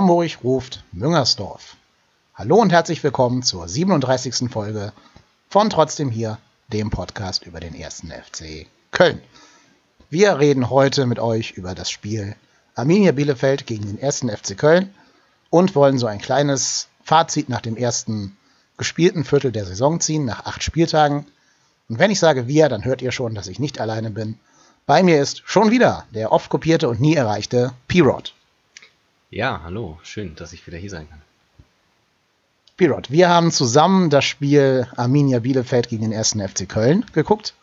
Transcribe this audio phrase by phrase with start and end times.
[0.00, 1.76] Hamburg ruft Müngersdorf.
[2.34, 4.50] Hallo und herzlich willkommen zur 37.
[4.50, 4.94] Folge
[5.50, 6.38] von Trotzdem hier,
[6.68, 9.20] dem Podcast über den ersten FC Köln.
[10.08, 12.34] Wir reden heute mit euch über das Spiel
[12.74, 14.94] Arminia Bielefeld gegen den ersten FC Köln
[15.50, 18.38] und wollen so ein kleines Fazit nach dem ersten
[18.78, 21.26] gespielten Viertel der Saison ziehen, nach acht Spieltagen.
[21.90, 24.40] Und wenn ich sage wir, dann hört ihr schon, dass ich nicht alleine bin.
[24.86, 28.32] Bei mir ist schon wieder der oft kopierte und nie erreichte P-Rod.
[29.32, 31.22] Ja, hallo, schön, dass ich wieder hier sein kann.
[32.76, 37.54] Pirot, wir haben zusammen das Spiel Arminia Bielefeld gegen den ersten FC Köln geguckt.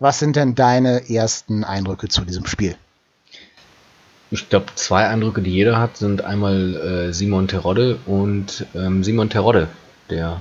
[0.00, 2.74] Was sind denn deine ersten Eindrücke zu diesem Spiel?
[4.32, 9.30] Ich glaube, zwei Eindrücke, die jeder hat, sind einmal äh, Simon Terodde und ähm, Simon
[9.30, 9.68] Terodde,
[10.10, 10.40] der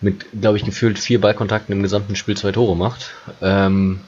[0.00, 3.10] mit, glaube ich, gefühlt vier Ballkontakten im gesamten Spiel zwei Tore macht.
[3.42, 4.00] Ähm,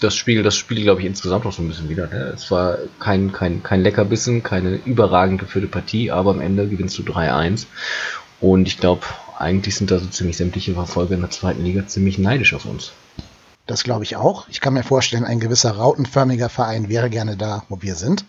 [0.00, 2.06] das spiegelt das Spiel, glaube ich, insgesamt auch so ein bisschen wieder.
[2.06, 2.32] Ne?
[2.34, 7.02] Es war kein, kein, kein Leckerbissen, keine überragend geführte Partie, aber am Ende gewinnst du
[7.02, 7.66] 3-1.
[8.40, 9.02] Und ich glaube,
[9.38, 12.92] eigentlich sind da so ziemlich sämtliche Verfolger in der zweiten Liga ziemlich neidisch auf uns.
[13.66, 14.48] Das glaube ich auch.
[14.48, 18.24] Ich kann mir vorstellen, ein gewisser rautenförmiger Verein wäre gerne da, wo wir sind.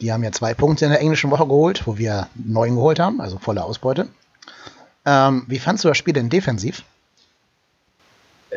[0.00, 3.20] Die haben ja zwei Punkte in der englischen Woche geholt, wo wir neun geholt haben,
[3.20, 4.08] also volle Ausbeute.
[5.04, 6.84] Ähm, wie fandst du das Spiel denn defensiv?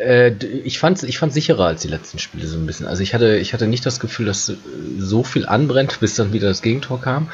[0.01, 2.87] Äh, ich fand ich fand sicherer als die letzten Spiele so ein bisschen.
[2.87, 4.51] Also ich hatte ich hatte nicht das Gefühl, dass
[4.99, 7.29] so viel anbrennt, bis dann wieder das Gegentor kam.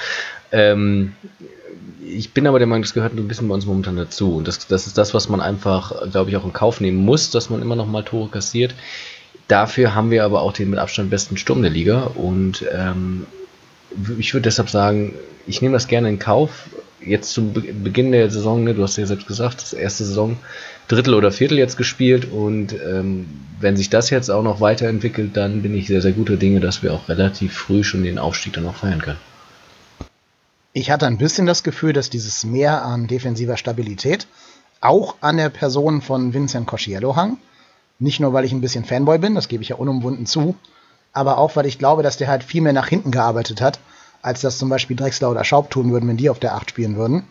[0.52, 1.14] Ähm,
[2.10, 4.38] ich bin aber der Meinung, das gehört ein bisschen bei uns momentan dazu.
[4.38, 7.32] Und das, das ist das, was man einfach, glaube ich, auch in Kauf nehmen muss,
[7.32, 8.73] dass man immer noch mal Tore kassiert.
[9.48, 12.04] Dafür haben wir aber auch den mit Abstand besten Sturm der Liga.
[12.16, 13.26] Und ähm,
[14.18, 15.14] ich würde deshalb sagen,
[15.45, 16.70] ich nehme das gerne in Kauf.
[17.00, 20.38] Jetzt zum Beginn der Saison, ne, du hast ja selbst gesagt, das erste Saison,
[20.88, 23.27] Drittel oder Viertel jetzt gespielt und ähm,
[23.60, 26.82] wenn sich das jetzt auch noch weiterentwickelt, dann bin ich sehr, sehr guter Dinge, dass
[26.82, 29.20] wir auch relativ früh schon den Aufstieg dann noch feiern können.
[30.73, 34.27] Ich hatte ein bisschen das Gefühl, dass dieses Mehr an defensiver Stabilität
[34.80, 37.38] auch an der Person von Vincent Cosciello hang.
[37.99, 40.55] Nicht nur, weil ich ein bisschen Fanboy bin, das gebe ich ja unumwunden zu,
[41.14, 43.80] aber auch, weil ich glaube, dass der halt viel mehr nach hinten gearbeitet hat,
[44.22, 46.95] als das zum Beispiel Drexler oder Schaub tun würden, wenn die auf der 8 spielen
[46.95, 47.23] würden.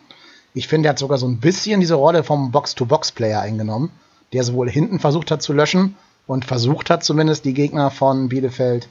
[0.55, 3.91] Ich finde, er hat sogar so ein bisschen diese Rolle vom Box-to-Box-Player eingenommen,
[4.33, 8.89] der sowohl hinten versucht hat zu löschen und versucht hat zumindest die Gegner von Bielefeld,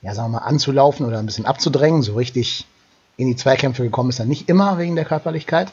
[0.00, 2.02] ja, sagen wir mal, anzulaufen oder ein bisschen abzudrängen.
[2.02, 2.66] So richtig
[3.16, 5.72] in die Zweikämpfe gekommen ist er nicht immer wegen der Körperlichkeit.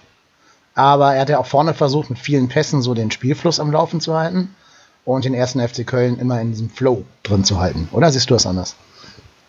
[0.73, 4.01] Aber er hat ja auch vorne versucht, mit vielen Pässen so den Spielfluss am Laufen
[4.01, 4.53] zu halten
[5.05, 7.87] und den ersten FC Köln immer in diesem Flow drin zu halten.
[7.91, 8.75] Oder siehst du das anders?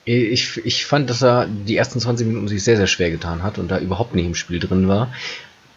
[0.06, 3.58] Ich, ich fand, dass er die ersten 20 Minuten sich sehr, sehr schwer getan hat
[3.58, 5.12] und da überhaupt nicht im Spiel drin war.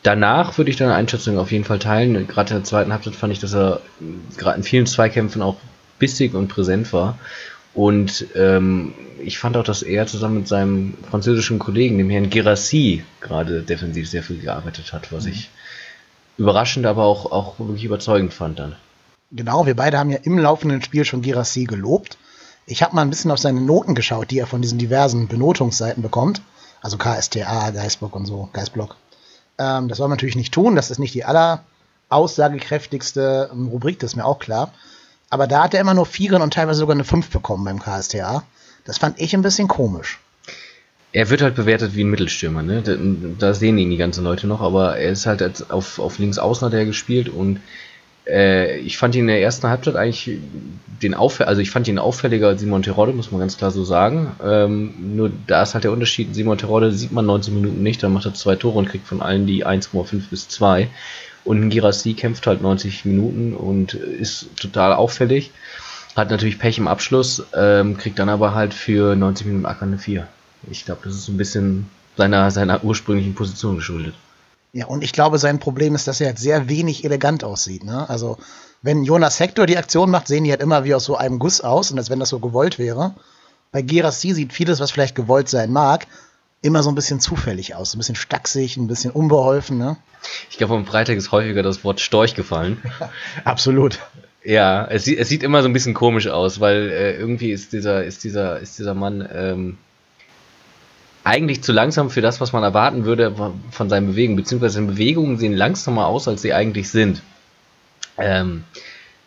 [0.04, 2.28] Danach würde ich deine Einschätzung auf jeden Fall teilen.
[2.28, 3.82] Gerade in der zweiten Halbzeit fand ich, dass er
[4.38, 5.58] gerade in vielen Zweikämpfen auch
[5.98, 7.18] bissig und präsent war.
[7.74, 13.04] Und ähm, ich fand auch, dass er zusammen mit seinem französischen Kollegen, dem Herrn Gerassi,
[13.22, 15.32] gerade defensiv sehr viel gearbeitet hat, was mhm.
[15.32, 15.50] ich
[16.38, 18.76] überraschend, aber auch, auch wirklich überzeugend fand dann.
[19.32, 22.18] Genau, wir beide haben ja im laufenden Spiel schon Gerassi gelobt.
[22.70, 26.04] Ich habe mal ein bisschen auf seine Noten geschaut, die er von diesen diversen Benotungsseiten
[26.04, 26.44] bekommt.
[26.82, 28.96] Also KSTA, Geistblock und so, Geistblock.
[29.58, 30.76] Ähm, das soll man natürlich nicht tun.
[30.76, 31.64] Das ist nicht die aller
[32.10, 34.72] aussagekräftigste ähm, Rubrik, das ist mir auch klar.
[35.32, 38.44] Aber da hat er immer nur Vieren und teilweise sogar eine 5 bekommen beim KSTA.
[38.86, 40.20] Das fand ich ein bisschen komisch.
[41.12, 42.84] Er wird halt bewertet wie ein Mittelstürmer, ne?
[42.84, 42.96] Da,
[43.40, 46.68] da sehen ihn die ganzen Leute noch, aber er ist halt auf, auf links außen
[46.68, 47.62] hat er gespielt und
[48.30, 50.38] äh, ich fand ihn in der ersten Halbzeit eigentlich
[51.02, 53.84] den Auffälliger, also ich fand ihn auffälliger als Simon Terodde, muss man ganz klar so
[53.84, 54.32] sagen.
[54.44, 58.14] Ähm, nur da ist halt der Unterschied, Simon Terodde sieht man 19 Minuten nicht, dann
[58.14, 60.90] macht er zwei Tore und kriegt von allen die 1,5 bis 2.
[61.46, 65.52] Und Girassi kämpft halt 90 Minuten und ist total auffällig.
[66.16, 69.98] Hat natürlich Pech im Abschluss, ähm, kriegt dann aber halt für 90 Minuten Acker eine
[69.98, 70.28] 4.
[70.70, 74.14] Ich glaube, das ist so ein bisschen seiner, seiner ursprünglichen Position geschuldet.
[74.72, 77.84] Ja, und ich glaube, sein Problem ist, dass er halt sehr wenig elegant aussieht.
[77.84, 78.08] Ne?
[78.08, 78.38] Also,
[78.82, 81.62] wenn Jonas Hector die Aktion macht, sehen die halt immer wie aus so einem Guss
[81.62, 83.16] aus und als wenn das so gewollt wäre.
[83.72, 86.08] Bei Gerassi sieht vieles, was vielleicht gewollt sein mag,
[86.62, 87.94] immer so ein bisschen zufällig aus.
[87.94, 89.78] Ein bisschen stacksig, ein bisschen unbeholfen.
[89.78, 89.98] Ne?
[90.50, 92.82] Ich glaube, am Freitag ist häufiger das Wort Storch gefallen.
[93.44, 94.00] Absolut.
[94.44, 97.74] Ja, es, sieht, es sieht immer so ein bisschen komisch aus, weil äh, irgendwie ist
[97.74, 99.78] dieser, ist dieser, ist dieser Mann ähm,
[101.30, 103.36] eigentlich zu langsam für das, was man erwarten würde
[103.70, 107.22] von seinen Bewegungen, beziehungsweise seine Bewegungen sehen langsamer aus, als sie eigentlich sind.
[108.18, 108.64] Ähm,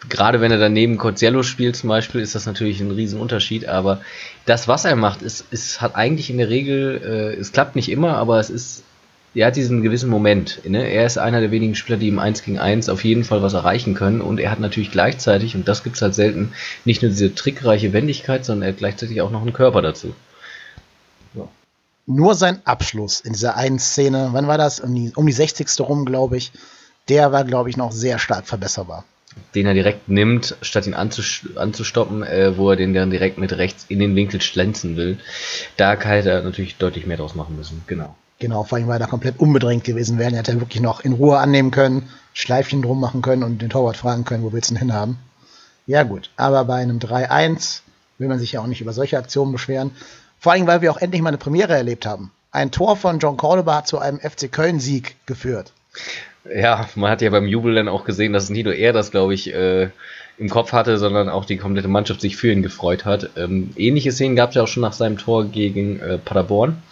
[0.08, 4.00] gerade wenn er daneben Corzello spielt zum Beispiel, ist das natürlich ein Riesenunterschied, aber
[4.46, 7.88] das, was er macht, ist, ist hat eigentlich in der Regel, äh, es klappt nicht
[7.88, 8.82] immer, aber es ist,
[9.37, 10.60] er hat diesen gewissen Moment.
[10.69, 10.84] Ne?
[10.90, 13.55] Er ist einer der wenigen Spieler, die im 1 gegen 1 auf jeden Fall was
[13.55, 16.52] erreichen können und er hat natürlich gleichzeitig, und das gibt es halt selten,
[16.84, 20.16] nicht nur diese trickreiche Wendigkeit, sondern er hat gleichzeitig auch noch einen Körper dazu.
[22.06, 24.81] Nur sein Abschluss in dieser einen Szene, wann war das?
[24.81, 25.69] Um die, um die 60.
[25.81, 26.52] rum, glaube ich,
[27.08, 29.04] der war, glaube ich, noch sehr stark verbesserbar.
[29.54, 33.87] Den er direkt nimmt, statt ihn anzustoppen, äh, wo er den dann direkt mit rechts
[33.88, 35.19] in den Winkel schlänzen will.
[35.76, 38.14] Da hätte er natürlich deutlich mehr draus machen müssen, genau.
[38.40, 40.32] Genau, vor allem, weil er komplett unbedrängt gewesen wäre.
[40.32, 43.96] Er hätte wirklich noch in Ruhe annehmen können, Schleifchen drum machen können und den Torwart
[43.96, 45.19] fragen können, wo willst du denn hinhaben?
[45.87, 47.81] Ja, gut, aber bei einem 3-1
[48.19, 49.93] will man sich ja auch nicht über solche Aktionen beschweren.
[50.42, 52.32] Vor allem, weil wir auch endlich mal eine Premiere erlebt haben.
[52.50, 55.72] Ein Tor von John Cordoba hat zu einem FC Köln-Sieg geführt.
[56.52, 59.34] Ja, man hat ja beim Jubel dann auch gesehen, dass nicht nur er das, glaube
[59.34, 59.90] ich, äh,
[60.38, 63.30] im Kopf hatte, sondern auch die komplette Mannschaft sich für ihn gefreut hat.
[63.36, 66.82] Ähm, ähnliche Szenen gab es ja auch schon nach seinem Tor gegen äh, Paderborn,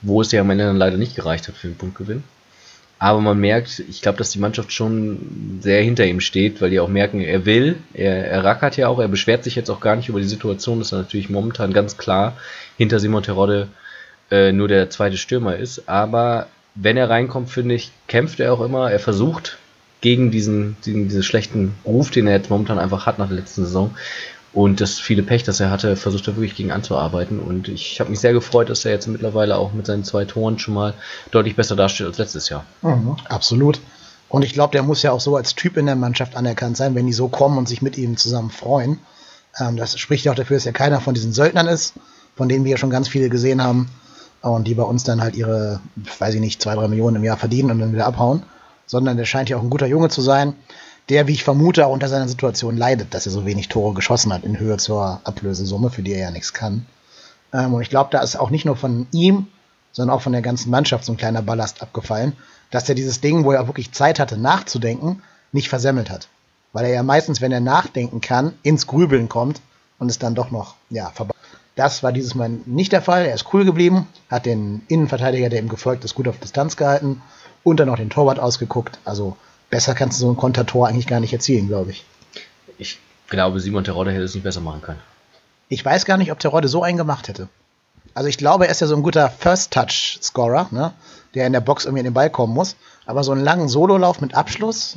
[0.00, 2.24] wo es ja am Ende dann leider nicht gereicht hat für den Punktgewinn.
[2.98, 6.80] Aber man merkt, ich glaube, dass die Mannschaft schon sehr hinter ihm steht, weil die
[6.80, 9.96] auch merken, er will, er, er rackert ja auch, er beschwert sich jetzt auch gar
[9.96, 12.38] nicht über die Situation, dass er natürlich momentan ganz klar
[12.78, 13.68] hinter Simon Terodde
[14.30, 15.88] äh, nur der zweite Stürmer ist.
[15.88, 18.90] Aber wenn er reinkommt, finde ich, kämpft er auch immer.
[18.90, 19.58] Er versucht
[20.00, 23.64] gegen diesen, diesen, diesen schlechten Ruf, den er jetzt momentan einfach hat nach der letzten
[23.64, 23.94] Saison.
[24.56, 27.40] Und das viele Pech, das er hatte, versucht er wirklich gegen anzuarbeiten.
[27.40, 30.58] Und ich habe mich sehr gefreut, dass er jetzt mittlerweile auch mit seinen zwei Toren
[30.58, 30.94] schon mal
[31.30, 32.64] deutlich besser dasteht als letztes Jahr.
[32.80, 33.80] Mhm, absolut.
[34.30, 36.94] Und ich glaube, der muss ja auch so als Typ in der Mannschaft anerkannt sein,
[36.94, 38.98] wenn die so kommen und sich mit ihm zusammen freuen.
[39.60, 41.92] Ähm, das spricht ja auch dafür, dass er keiner von diesen Söldnern ist,
[42.34, 43.90] von denen wir ja schon ganz viele gesehen haben
[44.40, 45.80] und die bei uns dann halt ihre,
[46.18, 48.42] weiß ich nicht, zwei, drei Millionen im Jahr verdienen und dann wieder abhauen,
[48.86, 50.54] sondern der scheint ja auch ein guter Junge zu sein,
[51.08, 54.32] der, wie ich vermute, auch unter seiner Situation leidet, dass er so wenig Tore geschossen
[54.32, 56.86] hat in Höhe zur Ablösesumme, für die er ja nichts kann.
[57.52, 59.46] Ähm, und ich glaube, da ist auch nicht nur von ihm,
[59.92, 62.34] sondern auch von der ganzen Mannschaft so ein kleiner Ballast abgefallen,
[62.70, 65.22] dass er dieses Ding, wo er wirklich Zeit hatte nachzudenken,
[65.52, 66.28] nicht versemmelt hat.
[66.72, 69.62] Weil er ja meistens, wenn er nachdenken kann, ins Grübeln kommt
[69.98, 71.34] und es dann doch noch, ja, vorbei.
[71.76, 73.26] Das war dieses Mal nicht der Fall.
[73.26, 77.22] Er ist cool geblieben, hat den Innenverteidiger, der ihm gefolgt ist, gut auf Distanz gehalten
[77.62, 78.98] und dann noch den Torwart ausgeguckt.
[79.04, 79.36] Also
[79.70, 82.04] besser kannst du so ein Kontertor eigentlich gar nicht erzielen, glaube ich.
[82.78, 82.98] Ich
[83.28, 85.00] glaube, Simon Terodde hätte es nicht besser machen können.
[85.68, 87.48] Ich weiß gar nicht, ob Terodde so einen gemacht hätte.
[88.14, 90.92] Also ich glaube, er ist ja so ein guter First-Touch-Scorer, ne?
[91.34, 92.76] der in der Box irgendwie in den Ball kommen muss.
[93.04, 94.96] Aber so einen langen Sololauf mit Abschluss,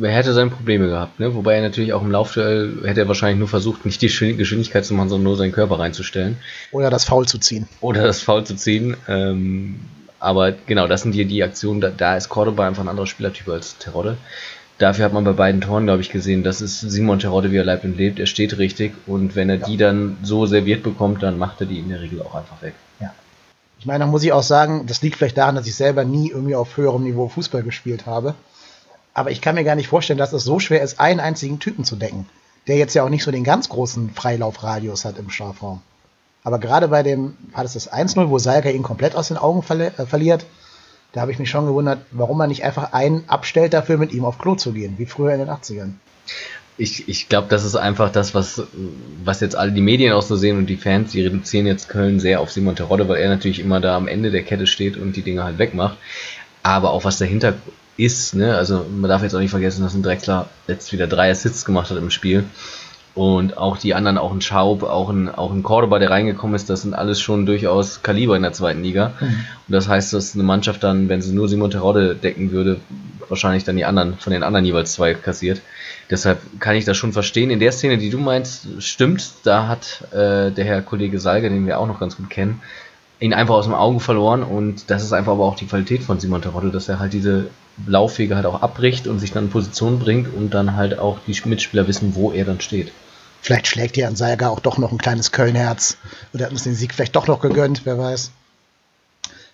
[0.00, 1.34] er hätte seine Probleme gehabt, ne?
[1.34, 4.94] Wobei er natürlich auch im Laufduell hätte er wahrscheinlich nur versucht, nicht die Geschwindigkeit zu
[4.94, 6.38] machen, sondern nur seinen Körper reinzustellen.
[6.70, 7.68] Oder das Foul zu ziehen.
[7.80, 8.96] Oder das Foul zu ziehen.
[9.08, 9.80] Ähm,
[10.22, 13.48] aber genau, das sind die, die Aktionen, da, da ist Cordoba einfach ein anderer Spielertyp
[13.48, 14.16] als Terodde.
[14.78, 17.64] Dafür hat man bei beiden Toren, glaube ich, gesehen, das ist Simon Terodde, wie er
[17.64, 18.20] lebt und lebt.
[18.20, 19.66] Er steht richtig und wenn er ja.
[19.66, 22.74] die dann so serviert bekommt, dann macht er die in der Regel auch einfach weg.
[23.00, 23.12] Ja.
[23.80, 26.30] Ich meine, da muss ich auch sagen, das liegt vielleicht daran, dass ich selber nie
[26.30, 28.34] irgendwie auf höherem Niveau Fußball gespielt habe.
[29.14, 31.84] Aber ich kann mir gar nicht vorstellen, dass es so schwer ist, einen einzigen Typen
[31.84, 32.28] zu decken,
[32.68, 35.82] der jetzt ja auch nicht so den ganz großen Freilaufradius hat im Strafraum.
[36.44, 39.62] Aber gerade bei dem, war das das 1-0, wo Salka ihn komplett aus den Augen
[39.62, 40.44] verli äh, verliert,
[41.12, 44.24] da habe ich mich schon gewundert, warum man nicht einfach einen abstellt dafür, mit ihm
[44.24, 45.92] auf Klo zu gehen, wie früher in den 80ern.
[46.78, 48.62] Ich, ich glaube, das ist einfach das, was,
[49.22, 52.18] was jetzt alle die Medien auch so sehen und die Fans, die reduzieren jetzt Köln
[52.18, 55.14] sehr auf Simon Terodde, weil er natürlich immer da am Ende der Kette steht und
[55.14, 55.98] die Dinge halt wegmacht.
[56.62, 57.54] Aber auch was dahinter
[57.98, 58.34] ist.
[58.34, 58.56] Ne?
[58.56, 61.90] Also man darf jetzt auch nicht vergessen, dass ein Drexler jetzt wieder drei Assists gemacht
[61.90, 62.44] hat im Spiel.
[63.14, 66.70] Und auch die anderen, auch ein Schaub, auch ein, auch ein Cordoba, der reingekommen ist,
[66.70, 69.12] das sind alles schon durchaus Kaliber in der zweiten Liga.
[69.20, 69.26] Mhm.
[69.26, 69.36] Und
[69.68, 72.80] das heißt, dass eine Mannschaft dann, wenn sie nur Simon Terodde decken würde,
[73.28, 75.60] wahrscheinlich dann die anderen, von den anderen jeweils zwei kassiert.
[76.10, 77.50] Deshalb kann ich das schon verstehen.
[77.50, 81.66] In der Szene, die du meinst, stimmt, da hat äh, der Herr Kollege Salge, den
[81.66, 82.62] wir auch noch ganz gut kennen,
[83.20, 86.18] ihn einfach aus dem Auge verloren und das ist einfach aber auch die Qualität von
[86.18, 87.46] Simon Terodde, dass er halt diese
[87.86, 91.36] Laufwege halt auch abbricht und sich dann in Position bringt und dann halt auch die
[91.44, 92.92] Mitspieler wissen, wo er dann steht.
[93.42, 95.96] Vielleicht schlägt ja an Seiger auch doch noch ein kleines Kölnherz
[96.32, 98.30] oder hat uns den Sieg vielleicht doch noch gegönnt, wer weiß.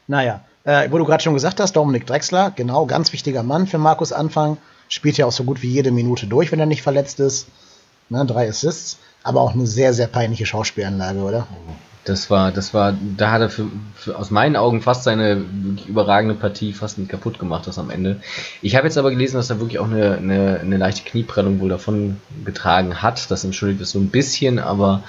[0.06, 3.78] Naja, äh, wo du gerade schon gesagt hast, Dominik Drexler, genau, ganz wichtiger Mann für
[3.78, 4.58] Markus Anfang,
[4.90, 7.46] spielt ja auch so gut wie jede Minute durch, wenn er nicht verletzt ist.
[8.10, 11.40] Ne, drei Assists, aber auch eine sehr, sehr peinliche Schauspielanlage, oder?
[11.40, 11.87] Mhm.
[12.08, 15.44] Das war, das war, da hat er für, für, aus meinen Augen fast seine
[15.86, 18.20] überragende Partie fast nicht kaputt gemacht, das am Ende.
[18.62, 21.68] Ich habe jetzt aber gelesen, dass er wirklich auch eine, eine, eine leichte Knieprellung wohl
[21.68, 23.30] davon getragen hat.
[23.30, 25.02] Das entschuldigt es so ein bisschen, aber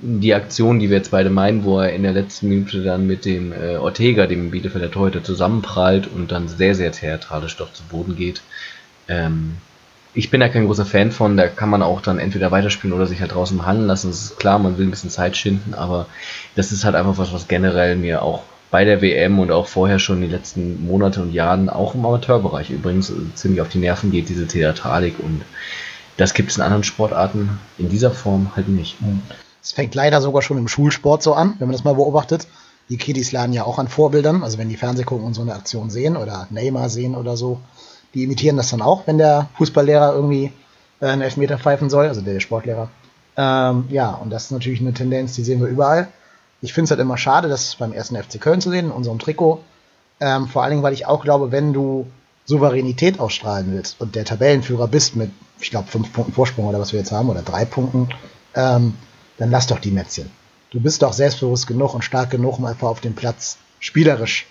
[0.00, 3.24] die Aktion, die wir jetzt beide meinen, wo er in der letzten Minute dann mit
[3.24, 8.16] dem äh, Ortega, dem Bielefelder Torhüter, zusammenprallt und dann sehr, sehr theatralisch doch zu Boden
[8.16, 8.42] geht.
[9.06, 9.56] Ähm,
[10.14, 13.06] ich bin da kein großer Fan von, da kann man auch dann entweder weiterspielen oder
[13.06, 14.08] sich halt draußen behandeln lassen.
[14.08, 16.06] Das ist klar, man will ein bisschen Zeit schinden, aber
[16.54, 19.98] das ist halt einfach was, was generell mir auch bei der WM und auch vorher
[19.98, 24.10] schon die letzten Monate und Jahren, auch im Amateurbereich übrigens, äh, ziemlich auf die Nerven
[24.10, 25.42] geht, diese Theatralik und
[26.16, 28.96] das gibt es in anderen Sportarten in dieser Form halt nicht.
[29.62, 32.46] Es fängt leider sogar schon im Schulsport so an, wenn man das mal beobachtet.
[32.88, 34.42] die Kiddies lernen ja auch an Vorbildern.
[34.42, 37.60] Also wenn die Fernseh gucken und so eine Aktion sehen oder Neymar sehen oder so,
[38.14, 40.52] die imitieren das dann auch, wenn der Fußballlehrer irgendwie
[41.00, 42.88] äh, einen Elfmeter pfeifen soll, also der Sportlehrer.
[43.36, 46.08] Ähm, ja, und das ist natürlich eine Tendenz, die sehen wir überall.
[46.60, 49.18] Ich finde es halt immer schade, das beim ersten FC Köln zu sehen, in unserem
[49.18, 49.62] Trikot.
[50.20, 52.06] Ähm, vor allen Dingen, weil ich auch glaube, wenn du
[52.44, 56.92] Souveränität ausstrahlen willst und der Tabellenführer bist mit, ich glaube, fünf Punkten Vorsprung oder was
[56.92, 58.08] wir jetzt haben, oder drei Punkten,
[58.54, 58.94] ähm,
[59.38, 60.30] dann lass doch die Mätzchen.
[60.70, 64.46] Du bist doch selbstbewusst genug und stark genug, um einfach auf dem Platz spielerisch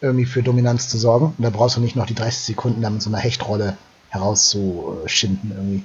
[0.00, 1.34] irgendwie für Dominanz zu sorgen.
[1.36, 3.76] Und da brauchst du nicht noch die 30 Sekunden da mit so einer Hechtrolle
[4.10, 5.82] herauszuschinden irgendwie.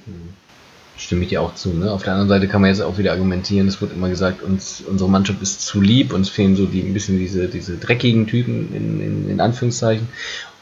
[0.96, 1.70] Stimme ich dir auch zu.
[1.70, 1.90] Ne?
[1.90, 4.82] Auf der anderen Seite kann man jetzt auch wieder argumentieren, es wird immer gesagt, uns,
[4.86, 8.74] unsere Mannschaft ist zu lieb, uns fehlen so die, ein bisschen diese, diese dreckigen Typen
[8.74, 10.08] in, in, in Anführungszeichen.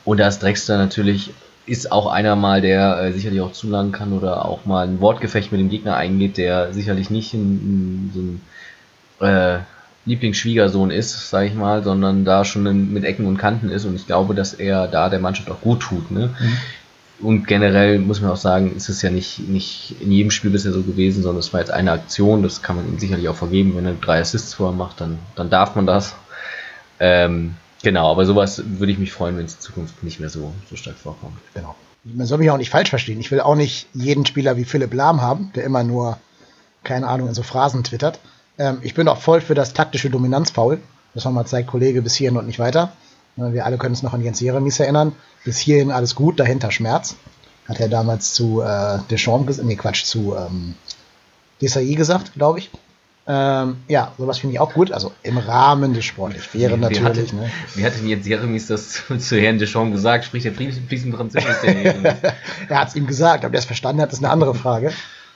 [0.04, 1.30] Und da ist Drexler natürlich,
[1.66, 5.50] ist auch einer mal, der äh, sicherlich auch zulangen kann oder auch mal ein Wortgefecht
[5.50, 8.40] mit dem Gegner eingeht, der sicherlich nicht in, in
[9.18, 9.58] so ein äh,
[10.08, 14.06] Lieblingsschwiegersohn ist, sage ich mal, sondern da schon mit Ecken und Kanten ist und ich
[14.06, 16.10] glaube, dass er da der Mannschaft auch gut tut.
[16.10, 16.34] Ne?
[16.38, 16.56] Mhm.
[17.20, 20.72] Und generell muss man auch sagen, ist es ja nicht, nicht in jedem Spiel bisher
[20.72, 23.76] so gewesen, sondern es war jetzt eine Aktion, das kann man ihm sicherlich auch vergeben,
[23.76, 26.14] wenn er drei Assists vorher macht, dann, dann darf man das.
[27.00, 30.52] Ähm, genau, aber sowas würde ich mich freuen, wenn es in Zukunft nicht mehr so,
[30.70, 31.38] so stark vorkommt.
[31.54, 31.74] Genau.
[32.04, 33.18] Man soll mich auch nicht falsch verstehen.
[33.18, 36.18] Ich will auch nicht jeden Spieler wie Philipp Lahm haben, der immer nur,
[36.84, 38.20] keine Ahnung, in so Phrasen twittert.
[38.58, 40.80] Ähm, ich bin auch voll für das taktische Dominanzfaul,
[41.14, 42.92] dass man mal zeigt, Kollege, bis hierhin und nicht weiter.
[43.36, 45.12] Wir alle können uns noch an Jens Jeremies erinnern.
[45.44, 47.14] Bis hierhin alles gut, dahinter Schmerz.
[47.68, 50.74] Hat er damals zu äh, Deschamps, nee, Quatsch, zu ähm,
[51.60, 52.70] Desai gesagt, glaube ich.
[53.28, 54.90] Ähm, ja, sowas finde ich auch gut.
[54.90, 56.54] Also im Rahmen des Sports.
[56.54, 57.32] Wäre natürlich.
[57.32, 57.50] Wie hatte, ne?
[57.74, 60.24] wie hat denn jetzt Jeremies das zu, Herrn Deschamps gesagt?
[60.24, 61.48] Spricht er fließend Französisch?
[62.68, 64.92] er hat es ihm gesagt, ob er es verstanden hat, ist eine andere Frage.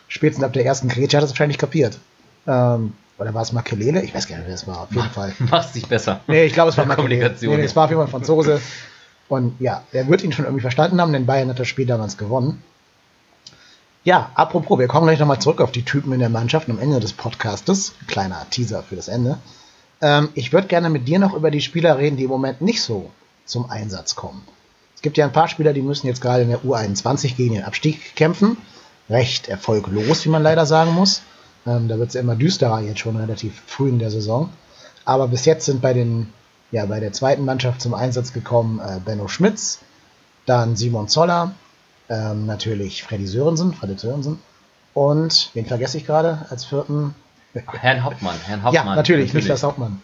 [0.08, 1.98] Spätestens ab der ersten Grätsche hat er es wahrscheinlich kapiert.
[2.46, 4.02] Ähm, oder war es Makelele?
[4.02, 4.82] Ich weiß gar nicht, wer es war.
[4.82, 5.34] Auf jeden Fall.
[5.38, 6.20] Machst dich besser.
[6.26, 7.34] Nee, ich glaube, es war Makelele.
[7.40, 8.60] Nee, nee, es war auf jeden Fall Franzose.
[9.28, 12.18] Und ja, er wird ihn schon irgendwie verstanden haben, denn Bayern hat das Spiel damals
[12.18, 12.62] gewonnen.
[14.04, 16.98] Ja, apropos, wir kommen gleich nochmal zurück auf die Typen in der Mannschaft am Ende
[16.98, 17.94] des Podcastes.
[18.08, 19.38] Kleiner Teaser für das Ende.
[20.00, 22.82] Ähm, ich würde gerne mit dir noch über die Spieler reden, die im Moment nicht
[22.82, 23.10] so
[23.44, 24.42] zum Einsatz kommen.
[24.96, 27.64] Es gibt ja ein paar Spieler, die müssen jetzt gerade in der U21 gegen den
[27.64, 28.56] Abstieg kämpfen.
[29.08, 31.22] Recht erfolglos, wie man leider sagen muss.
[31.66, 34.50] Ähm, da wird es ja immer düsterer jetzt schon relativ früh in der Saison.
[35.04, 36.32] Aber bis jetzt sind bei den,
[36.70, 39.80] ja, bei der zweiten Mannschaft zum Einsatz gekommen äh, Benno Schmitz,
[40.46, 41.52] dann Simon Zoller,
[42.08, 44.38] ähm, natürlich Freddy Sörensen, Freddy Sörensen
[44.94, 47.14] und wen vergesse ich gerade als vierten?
[47.54, 48.86] Herrn Hauptmann, Herrn Hauptmann.
[48.86, 49.44] Ja, natürlich, natürlich.
[49.44, 50.02] Niklas Hauptmann.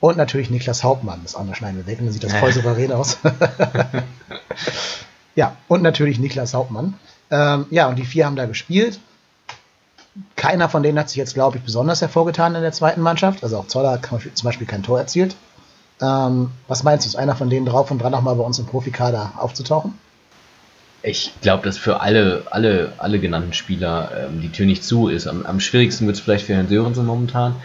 [0.00, 3.18] Und natürlich Niklas Hauptmann, das andere schneiden wir weg, dann sieht das voll souverän aus.
[5.34, 6.94] ja, und natürlich Niklas Hauptmann.
[7.30, 9.00] Ähm, ja, und die vier haben da gespielt
[10.36, 13.42] keiner von denen hat sich jetzt, glaube ich, besonders hervorgetan in der zweiten Mannschaft.
[13.42, 15.36] Also auch Zoller hat zum Beispiel kein Tor erzielt.
[16.00, 18.66] Ähm, was meinst du, ist einer von denen drauf und dran nochmal bei uns im
[18.66, 19.94] Profikader aufzutauchen?
[21.02, 25.26] Ich glaube, dass für alle, alle, alle genannten Spieler ähm, die Tür nicht zu ist.
[25.26, 27.56] Am, am schwierigsten wird es vielleicht für Herrn Sörensen momentan.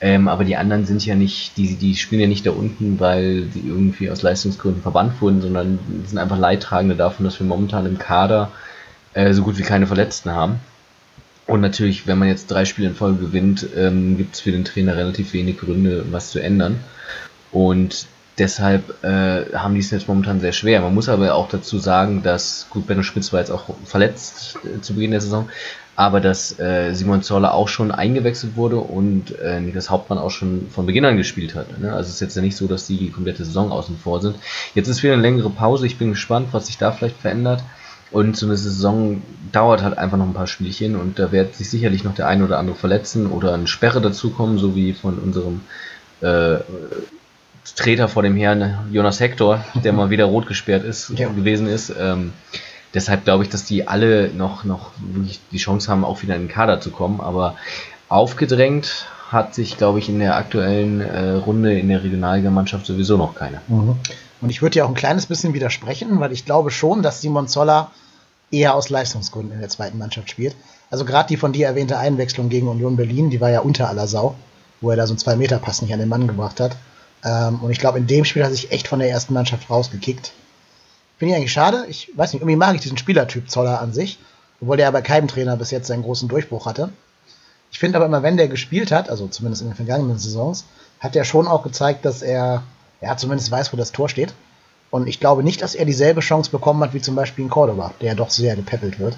[0.00, 3.42] Ähm, aber die anderen sind ja nicht, die, die spielen ja nicht da unten, weil
[3.42, 7.98] die irgendwie aus Leistungsgründen verbannt wurden, sondern sind einfach Leidtragende davon, dass wir momentan im
[7.98, 8.50] Kader
[9.12, 10.60] äh, so gut wie keine Verletzten haben.
[11.50, 14.64] Und natürlich, wenn man jetzt drei Spiele in Folge gewinnt, ähm, gibt es für den
[14.64, 16.78] Trainer relativ wenig Gründe, was zu ändern.
[17.50, 18.06] Und
[18.38, 20.80] deshalb äh, haben die es jetzt momentan sehr schwer.
[20.80, 24.80] Man muss aber auch dazu sagen, dass, gut, Benno Spitz war jetzt auch verletzt äh,
[24.80, 25.48] zu Beginn der Saison,
[25.96, 30.68] aber dass äh, Simon Zoller auch schon eingewechselt wurde und äh, Niklas Hauptmann auch schon
[30.70, 31.80] von Beginn an gespielt hat.
[31.80, 31.92] Ne?
[31.92, 34.36] Also es ist jetzt ja nicht so, dass die, die komplette Saison außen vor sind.
[34.76, 35.86] Jetzt ist wieder eine längere Pause.
[35.86, 37.64] Ich bin gespannt, was sich da vielleicht verändert.
[38.10, 41.70] Und so eine Saison dauert halt einfach noch ein paar Spielchen und da wird sich
[41.70, 45.60] sicherlich noch der eine oder andere verletzen oder eine Sperre dazukommen, so wie von unserem
[46.20, 46.58] äh,
[47.76, 51.28] Treter vor dem Herrn Jonas Hector, der mal wieder rot gesperrt ist, ja.
[51.28, 51.92] gewesen ist.
[51.98, 52.32] Ähm,
[52.94, 56.42] deshalb glaube ich, dass die alle noch, noch wirklich die Chance haben, auch wieder in
[56.42, 57.20] den Kader zu kommen.
[57.20, 57.56] Aber
[58.08, 63.36] aufgedrängt hat sich, glaube ich, in der aktuellen äh, Runde in der Regionalligamannschaft sowieso noch
[63.36, 63.60] keiner.
[63.68, 63.96] Mhm.
[64.40, 67.46] Und ich würde ja auch ein kleines bisschen widersprechen, weil ich glaube schon, dass Simon
[67.46, 67.90] Zoller
[68.50, 70.56] eher aus Leistungsgründen in der zweiten Mannschaft spielt.
[70.90, 74.08] Also gerade die von dir erwähnte Einwechslung gegen Union Berlin, die war ja unter aller
[74.08, 74.34] Sau,
[74.80, 76.76] wo er da so einen Zwei-Meter-Pass nicht an den Mann gebracht hat.
[77.24, 79.70] Ähm, und ich glaube, in dem Spiel hat er sich echt von der ersten Mannschaft
[79.70, 80.32] rausgekickt.
[81.18, 81.84] Finde ich eigentlich schade.
[81.88, 84.18] Ich weiß nicht, irgendwie mag ich diesen Spielertyp Zoller an sich,
[84.60, 86.90] obwohl der bei keinem Trainer bis jetzt seinen großen Durchbruch hatte.
[87.70, 90.64] Ich finde aber immer, wenn der gespielt hat, also zumindest in den vergangenen Saisons,
[90.98, 92.62] hat er schon auch gezeigt, dass er
[93.00, 94.34] ja zumindest weiß, wo das Tor steht.
[94.90, 97.94] Und ich glaube nicht, dass er dieselbe Chance bekommen hat wie zum Beispiel in Cordoba,
[98.00, 99.16] der ja doch sehr gepäppelt wird.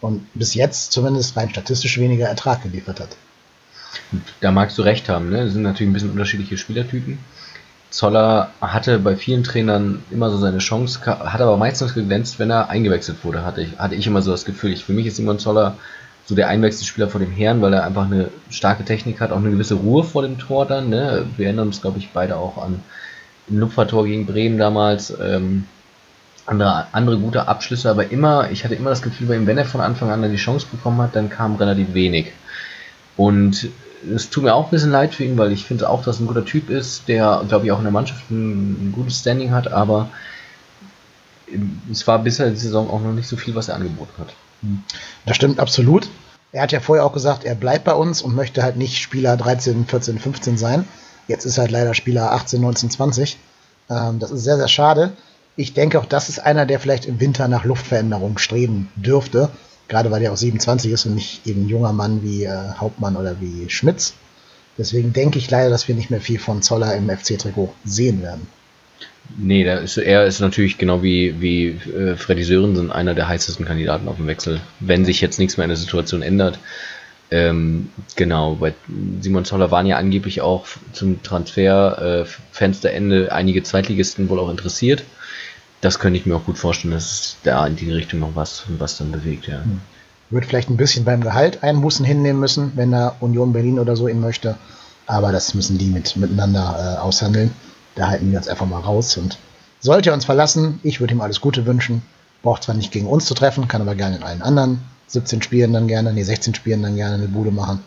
[0.00, 3.16] Und bis jetzt zumindest rein statistisch weniger Ertrag geliefert hat.
[4.40, 5.44] da magst du recht haben, ne?
[5.44, 7.18] Das sind natürlich ein bisschen unterschiedliche Spielertypen.
[7.90, 12.70] Zoller hatte bei vielen Trainern immer so seine Chance, hat aber meistens geglänzt, wenn er
[12.70, 14.72] eingewechselt wurde, hatte ich, hatte ich immer so das Gefühl.
[14.72, 15.76] Ich, für mich ist Simon Zoller
[16.26, 19.50] so der Einwechselspieler vor dem Herrn, weil er einfach eine starke Technik hat, auch eine
[19.50, 20.88] gewisse Ruhe vor dem Tor dann.
[20.88, 21.26] Ne?
[21.36, 22.80] Wir erinnern uns, glaube ich, beide auch an
[23.50, 25.12] ein Lupfertor gegen Bremen damals.
[25.20, 25.64] Ähm,
[26.46, 29.64] andere, andere gute Abschlüsse, aber immer, ich hatte immer das Gefühl bei ihm, wenn er
[29.64, 32.32] von Anfang an die Chance bekommen hat, dann kam relativ wenig.
[33.16, 33.68] Und
[34.14, 36.24] es tut mir auch ein bisschen leid für ihn, weil ich finde auch, dass er
[36.24, 39.52] ein guter Typ ist, der, glaube ich, auch in der Mannschaft ein, ein gutes Standing
[39.52, 40.08] hat, aber
[41.90, 44.34] es war bisher die Saison auch noch nicht so viel, was er angeboten hat.
[45.26, 46.08] Das stimmt absolut.
[46.52, 49.36] Er hat ja vorher auch gesagt, er bleibt bei uns und möchte halt nicht Spieler
[49.36, 50.86] 13, 14, 15 sein.
[51.28, 53.38] Jetzt ist er halt leider Spieler 18, 19, 20.
[53.88, 55.12] Ähm, das ist sehr, sehr schade.
[55.56, 59.50] Ich denke auch, das ist einer, der vielleicht im Winter nach Luftveränderung streben dürfte.
[59.88, 63.40] Gerade weil er auch 27 ist und nicht eben junger Mann wie äh, Hauptmann oder
[63.40, 64.14] wie Schmitz.
[64.78, 68.46] Deswegen denke ich leider, dass wir nicht mehr viel von Zoller im FC-Trikot sehen werden.
[69.36, 73.64] Nee, da ist, er ist natürlich genau wie, wie äh, Freddy Sörensen einer der heißesten
[73.64, 76.58] Kandidaten auf dem Wechsel, wenn sich jetzt nichts mehr in der Situation ändert.
[77.30, 78.74] Ähm, genau, bei
[79.20, 85.04] Simon Zoller waren ja angeblich auch zum Transferfensterende äh, einige Zweitligisten wohl auch interessiert.
[85.80, 88.98] Das könnte ich mir auch gut vorstellen, dass da in die Richtung noch was, was
[88.98, 89.62] dann bewegt, ja.
[89.62, 89.80] Hm.
[90.30, 94.06] Wird vielleicht ein bisschen beim Gehalt Einbußen hinnehmen müssen, wenn er Union Berlin oder so
[94.06, 94.56] ihn möchte.
[95.06, 97.50] Aber das müssen die mit, miteinander äh, aushandeln.
[97.94, 99.16] Da halten wir uns einfach mal raus.
[99.16, 99.38] Und
[99.80, 102.02] sollte er uns verlassen, ich würde ihm alles Gute wünschen.
[102.42, 105.72] Braucht zwar nicht gegen uns zu treffen, kann aber gerne in allen anderen 17 Spielen
[105.72, 107.82] dann gerne, nee, 16 Spielen dann gerne eine Bude machen.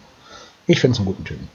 [0.67, 1.48] Ich finde es einen guten Typen.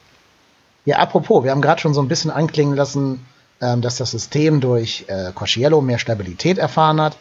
[0.85, 3.27] Ja, apropos, wir haben gerade schon so ein bisschen anklingen lassen,
[3.61, 7.17] ähm, dass das System durch äh, Cosciello mehr Stabilität erfahren hat.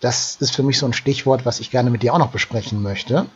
[0.00, 2.82] Das ist für mich so ein Stichwort, was ich gerne mit dir auch noch besprechen
[2.82, 3.26] möchte.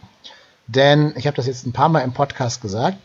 [0.67, 2.99] Denn ich habe das jetzt ein paar Mal im Podcast gesagt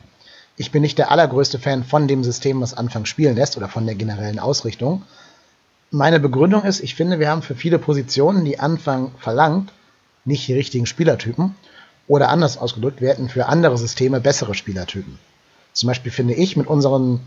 [0.57, 3.85] ich bin nicht der allergrößte Fan von dem System, was Anfang spielen lässt oder von
[3.85, 5.03] der generellen Ausrichtung.
[5.89, 9.71] Meine Begründung ist, ich finde, wir haben für viele Positionen, die Anfang verlangt,
[10.25, 11.55] nicht die richtigen Spielertypen.
[12.07, 15.17] Oder anders ausgedrückt, wir hätten für andere Systeme bessere Spielertypen.
[15.71, 17.21] Zum Beispiel finde ich, mit unseren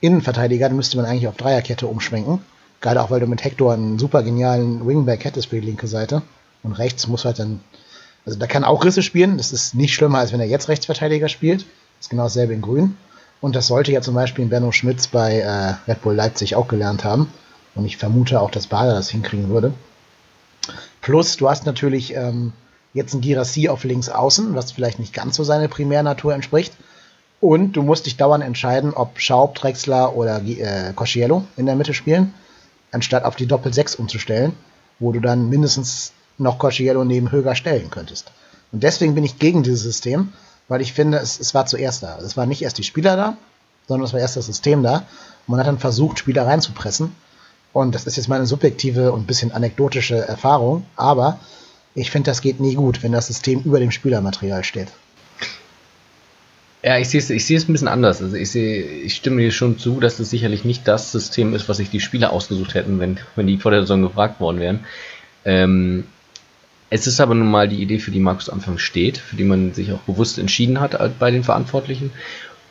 [0.00, 2.40] Innenverteidigern müsste man eigentlich auf Dreierkette umschwenken.
[2.80, 6.22] Gerade auch, weil du mit Hector einen super genialen Wingback hättest für die linke Seite.
[6.62, 7.60] Und rechts muss halt dann,
[8.24, 9.36] also da kann auch Risse spielen.
[9.36, 11.66] Das ist nicht schlimmer, als wenn er jetzt Rechtsverteidiger spielt.
[12.00, 12.96] Ist genau dasselbe in Grün.
[13.40, 17.04] Und das sollte ja zum Beispiel Benno Schmitz bei äh, Red Bull Leipzig auch gelernt
[17.04, 17.32] haben.
[17.74, 19.72] Und ich vermute auch, dass Bader das hinkriegen würde.
[21.00, 22.52] Plus, du hast natürlich ähm,
[22.92, 26.74] jetzt ein Girassi auf links außen, was vielleicht nicht ganz so seiner Primärnatur entspricht.
[27.40, 31.94] Und du musst dich dauernd entscheiden, ob Schaub, Drexler oder äh, Cosciello in der Mitte
[31.94, 32.34] spielen,
[32.92, 34.52] anstatt auf die Doppel-6 umzustellen,
[34.98, 38.30] wo du dann mindestens noch Cosciello neben Höger stellen könntest.
[38.72, 40.32] Und deswegen bin ich gegen dieses System,
[40.70, 42.18] weil ich finde, es, es war zuerst da.
[42.20, 43.36] Es waren nicht erst die Spieler da,
[43.88, 44.98] sondern es war erst das System da.
[44.98, 47.12] Und man hat dann versucht, Spieler reinzupressen.
[47.72, 51.38] Und das ist jetzt meine subjektive und ein bisschen anekdotische Erfahrung, aber
[51.94, 54.88] ich finde, das geht nie gut, wenn das System über dem Spielermaterial steht.
[56.82, 58.22] Ja, ich sehe es ich ein bisschen anders.
[58.22, 61.68] Also ich sehe, ich stimme dir schon zu, dass es sicherlich nicht das System ist,
[61.68, 64.84] was sich die Spieler ausgesucht hätten, wenn, wenn die vor der Saison gefragt worden wären.
[65.44, 66.04] Ähm,
[66.90, 69.72] es ist aber nun mal die Idee, für die Markus Anfang steht, für die man
[69.72, 72.10] sich auch bewusst entschieden hat bei den Verantwortlichen.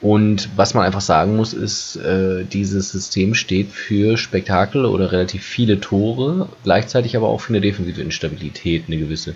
[0.02, 5.44] Und was man einfach sagen muss, ist, äh, dieses System steht für Spektakel oder relativ
[5.44, 9.36] viele Tore, gleichzeitig aber auch für eine defensive Instabilität, eine gewisse.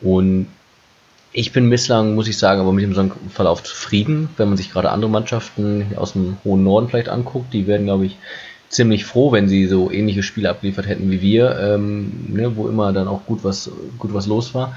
[0.00, 0.46] Und
[1.32, 4.90] ich bin bislang, muss ich sagen, aber mit dem Verlauf zufrieden, wenn man sich gerade
[4.90, 7.52] andere Mannschaften aus dem hohen Norden vielleicht anguckt.
[7.52, 8.16] Die werden, glaube ich,
[8.68, 12.92] ziemlich froh, wenn sie so ähnliche Spiele abgeliefert hätten wie wir, ähm, ne, wo immer
[12.92, 14.76] dann auch gut was, gut was los war.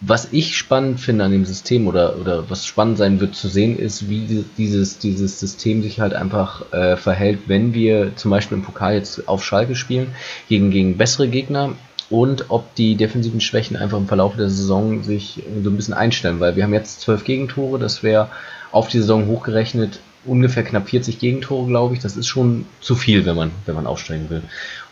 [0.00, 3.78] Was ich spannend finde an dem System oder, oder was spannend sein wird zu sehen,
[3.78, 8.64] ist, wie dieses, dieses System sich halt einfach äh, verhält, wenn wir zum Beispiel im
[8.64, 10.08] Pokal jetzt auf Schalke spielen,
[10.48, 11.72] gegen, gegen bessere Gegner
[12.10, 16.38] und ob die defensiven Schwächen einfach im Verlauf der Saison sich so ein bisschen einstellen,
[16.40, 18.28] weil wir haben jetzt zwölf Gegentore, das wäre
[18.72, 22.00] auf die Saison hochgerechnet ungefähr knapp 40 Gegentore, glaube ich.
[22.00, 24.42] Das ist schon zu viel, wenn man, wenn man aufsteigen will.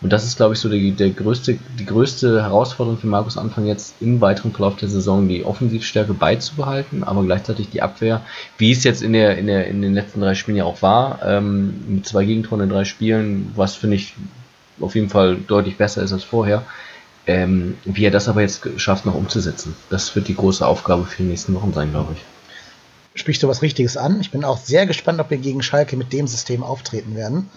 [0.01, 3.67] Und das ist, glaube ich, so die, der größte, die größte Herausforderung für Markus Anfang
[3.67, 8.23] jetzt im weiteren Verlauf der Saison, die Offensivstärke beizubehalten, aber gleichzeitig die Abwehr,
[8.59, 11.21] wie es jetzt in, der, in, der, in den letzten drei Spielen ja auch war,
[11.25, 14.15] ähm, mit zwei Gegentoren in drei Spielen, was finde ich
[14.81, 16.65] auf jeden Fall deutlich besser ist als vorher.
[17.25, 19.77] Ähm, wie er das aber jetzt schafft, noch umzusetzen.
[19.91, 22.32] Das wird die große Aufgabe für die nächsten Wochen sein, glaube ich
[23.15, 24.21] sprichst du was Richtiges an.
[24.21, 27.51] Ich bin auch sehr gespannt, ob wir gegen Schalke mit dem System auftreten werden.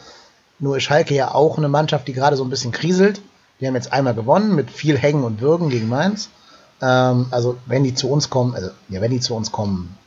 [0.59, 3.21] Nur ist Schalke ja auch eine Mannschaft, die gerade so ein bisschen kriselt.
[3.59, 6.29] Die haben jetzt einmal gewonnen mit viel Hängen und Würgen gegen Mainz.
[6.81, 9.97] Ähm, also wenn die zu uns kommen, also ja, wenn die zu uns kommen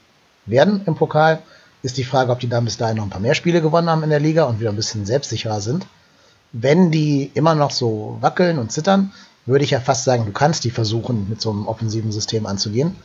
[0.46, 1.42] werden im Pokal,
[1.82, 4.02] Ist die Frage, ob die dann bis dahin noch ein paar mehr Spiele gewonnen haben
[4.02, 5.86] in der Liga und wieder ein bisschen selbstsicherer sind.
[6.52, 9.12] Wenn die immer noch so wackeln und zittern,
[9.46, 12.96] würde ich ja fast sagen, du kannst die versuchen, mit so einem offensiven System anzugehen.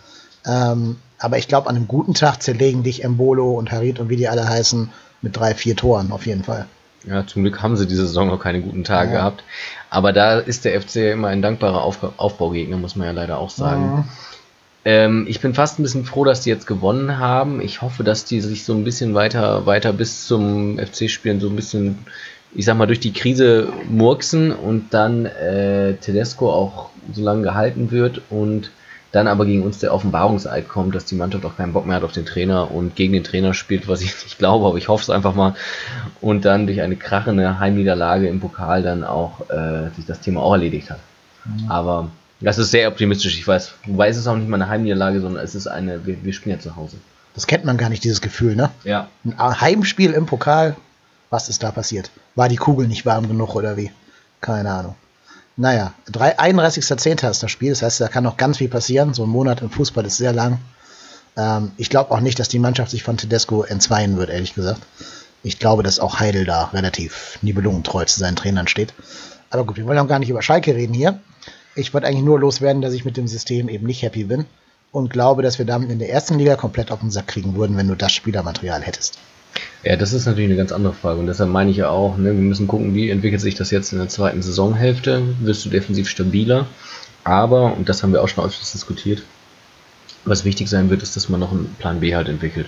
[0.46, 4.18] Ähm, aber ich glaube, an einem guten Tag zerlegen dich Embolo und Harit und wie
[4.18, 4.90] die alle heißen
[5.22, 6.68] mit drei, vier Toren auf jeden Fall.
[7.06, 9.18] Ja, zum Glück haben sie diese Saison noch keine guten Tage ja.
[9.18, 9.44] gehabt.
[9.90, 13.50] Aber da ist der FC immer ein dankbarer Auf Aufbaugegner, muss man ja leider auch
[13.50, 13.98] sagen.
[13.98, 14.04] Mhm.
[14.86, 17.62] Ähm, ich bin fast ein bisschen froh, dass die jetzt gewonnen haben.
[17.62, 21.56] Ich hoffe, dass die sich so ein bisschen weiter, weiter bis zum FC-Spielen so ein
[21.56, 22.00] bisschen,
[22.54, 27.92] ich sag mal, durch die Krise murksen und dann äh, Tedesco auch so lange gehalten
[27.92, 28.72] wird und
[29.14, 32.04] dann aber gegen uns der Offenbarungseid kommt, dass die Mannschaft auch keinen Bock mehr hat
[32.04, 35.04] auf den Trainer und gegen den Trainer spielt, was ich nicht glaube, aber ich hoffe
[35.04, 35.56] es einfach mal.
[36.20, 40.54] Und dann durch eine krachende Heimniederlage im Pokal dann auch äh, sich das Thema auch
[40.54, 41.00] erledigt hat.
[41.46, 41.70] Mhm.
[41.70, 42.10] Aber
[42.42, 43.76] das ist sehr optimistisch, ich weiß.
[43.86, 46.56] Wobei es ist auch nicht mal eine Heimniederlage, sondern es ist eine, wir, wir spielen
[46.56, 46.98] ja zu Hause.
[47.36, 48.72] Das kennt man gar nicht, dieses Gefühl, ne?
[48.84, 49.10] Ja.
[49.38, 50.76] Ein Heimspiel im Pokal,
[51.30, 52.10] was ist da passiert?
[52.34, 53.92] War die Kugel nicht warm genug oder wie?
[54.42, 54.96] Keine Ahnung.
[55.56, 57.30] Naja, 31.10.
[57.30, 59.14] ist das Spiel, das heißt, da kann noch ganz viel passieren.
[59.14, 60.60] So ein Monat im Fußball ist sehr lang.
[61.38, 64.82] Ähm, ich glaube auch nicht, dass die Mannschaft sich von Tedesco entzweien wird, ehrlich gesagt.
[65.44, 68.94] Ich glaube, dass auch Heidel da relativ nibelungentreu zu seinen Trainern steht.
[69.50, 71.20] Aber gut, wir wollen auch gar nicht über Schalke reden hier.
[71.76, 74.46] Ich wollte eigentlich nur loswerden, dass ich mit dem System eben nicht happy bin
[74.92, 77.78] und glaube, dass wir damit in der ersten Liga komplett auf den Sack kriegen würden,
[77.78, 79.20] wenn du das Spielermaterial hättest.
[79.84, 81.20] Ja, das ist natürlich eine ganz andere Frage.
[81.20, 83.92] Und deshalb meine ich ja auch, ne, wir müssen gucken, wie entwickelt sich das jetzt
[83.92, 85.22] in der zweiten Saisonhälfte.
[85.42, 86.68] Wirst du defensiv stabiler?
[87.26, 89.24] Aber, und das haben wir auch schon öfters diskutiert,
[90.26, 92.68] was wichtig sein wird, ist, dass man noch einen Plan B halt entwickelt.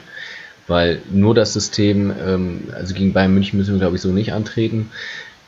[0.67, 4.33] Weil nur das System, ähm, also gegen Bayern München müssen wir, glaube ich, so nicht
[4.33, 4.91] antreten.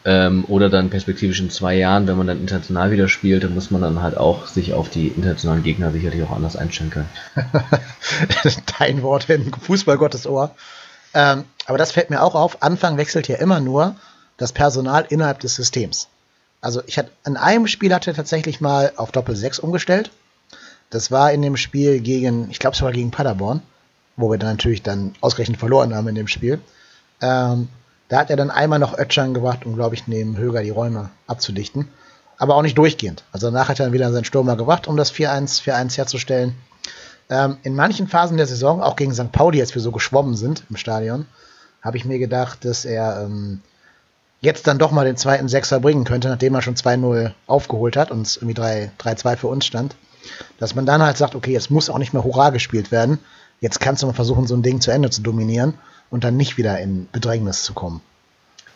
[0.06, 3.71] Ähm, oder dann perspektivisch in zwei Jahren, wenn man dann international wieder spielt, dann muss
[3.71, 7.10] man dann halt auch sich auf die internationalen Gegner sicherlich auch anders einstellen können.
[8.80, 10.56] Dein Wort in Fußballgottes Ohr.
[11.13, 12.61] Ähm, aber das fällt mir auch auf.
[12.61, 13.95] Anfang wechselt ja immer nur
[14.37, 16.07] das Personal innerhalb des Systems.
[16.61, 20.11] Also ich hatte in einem Spiel hatte tatsächlich mal auf Doppel 6 umgestellt.
[20.89, 23.61] Das war in dem Spiel gegen, ich glaube es war gegen Paderborn,
[24.15, 26.59] wo wir dann natürlich dann ausgerechnet verloren haben in dem Spiel.
[27.21, 27.67] Ähm,
[28.09, 31.09] da hat er dann einmal noch Ötschern gebracht, um, glaube ich, neben Höger die Räume
[31.27, 31.89] abzudichten.
[32.37, 33.23] Aber auch nicht durchgehend.
[33.31, 36.55] Also danach hat er dann wieder seinen Stürmer gebracht, um das 4-1 4-1 herzustellen.
[37.29, 39.31] Ähm, in manchen Phasen der Saison, auch gegen St.
[39.31, 41.25] Pauli, als wir so geschwommen sind im Stadion,
[41.81, 43.61] habe ich mir gedacht, dass er ähm,
[44.41, 48.11] jetzt dann doch mal den zweiten Sechser bringen könnte, nachdem er schon 2-0 aufgeholt hat
[48.11, 49.95] und es irgendwie 3-2 für uns stand.
[50.59, 53.19] Dass man dann halt sagt, okay, jetzt muss auch nicht mehr Hurra gespielt werden.
[53.59, 55.75] Jetzt kannst du mal versuchen, so ein Ding zu Ende zu dominieren
[56.09, 58.01] und dann nicht wieder in Bedrängnis zu kommen.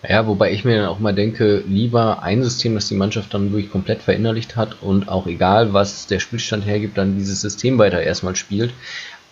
[0.08, 3.52] Ja, wobei ich mir dann auch mal denke, lieber ein System, das die Mannschaft dann
[3.52, 8.02] wirklich komplett verinnerlicht hat und auch egal, was der Spielstand hergibt, dann dieses System weiter
[8.02, 8.74] erstmal spielt,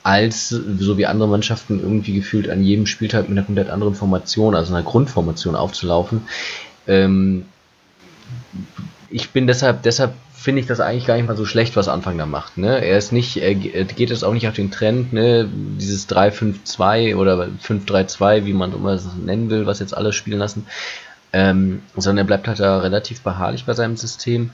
[0.03, 4.55] als so wie andere Mannschaften irgendwie gefühlt an jedem Spieltag mit einer komplett anderen Formation,
[4.55, 6.21] also einer Grundformation aufzulaufen.
[6.87, 7.45] Ähm,
[9.09, 12.17] ich bin deshalb, deshalb finde ich das eigentlich gar nicht mal so schlecht, was Anfang
[12.17, 12.57] da macht.
[12.57, 12.83] Ne?
[12.83, 15.49] Er ist nicht, er geht jetzt auch nicht auf den Trend, ne?
[15.51, 20.65] dieses 3-5-2 oder 5-3-2, wie man immer es nennen will, was jetzt alle spielen lassen,
[21.33, 24.51] ähm, sondern er bleibt halt da relativ beharrlich bei seinem System.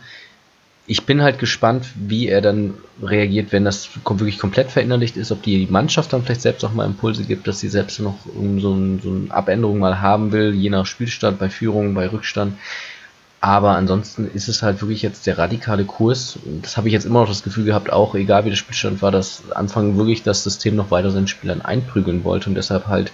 [0.87, 5.43] Ich bin halt gespannt, wie er dann reagiert, wenn das wirklich komplett verinnerlicht ist, ob
[5.43, 8.17] die Mannschaft dann vielleicht selbst auch mal Impulse gibt, dass sie selbst noch
[8.59, 12.57] so, ein, so eine Abänderung mal haben will, je nach Spielstand, bei Führung, bei Rückstand.
[13.41, 16.39] Aber ansonsten ist es halt wirklich jetzt der radikale Kurs.
[16.61, 19.11] Das habe ich jetzt immer noch das Gefühl gehabt, auch egal wie der Spielstand war,
[19.11, 23.11] dass Anfang wirklich das System noch weiter seinen Spielern einprügeln wollte und deshalb halt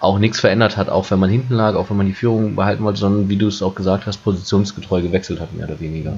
[0.00, 2.84] auch nichts verändert hat, auch wenn man hinten lag, auch wenn man die Führung behalten
[2.84, 6.16] wollte, sondern wie du es auch gesagt hast, positionsgetreu gewechselt hat, mehr oder weniger.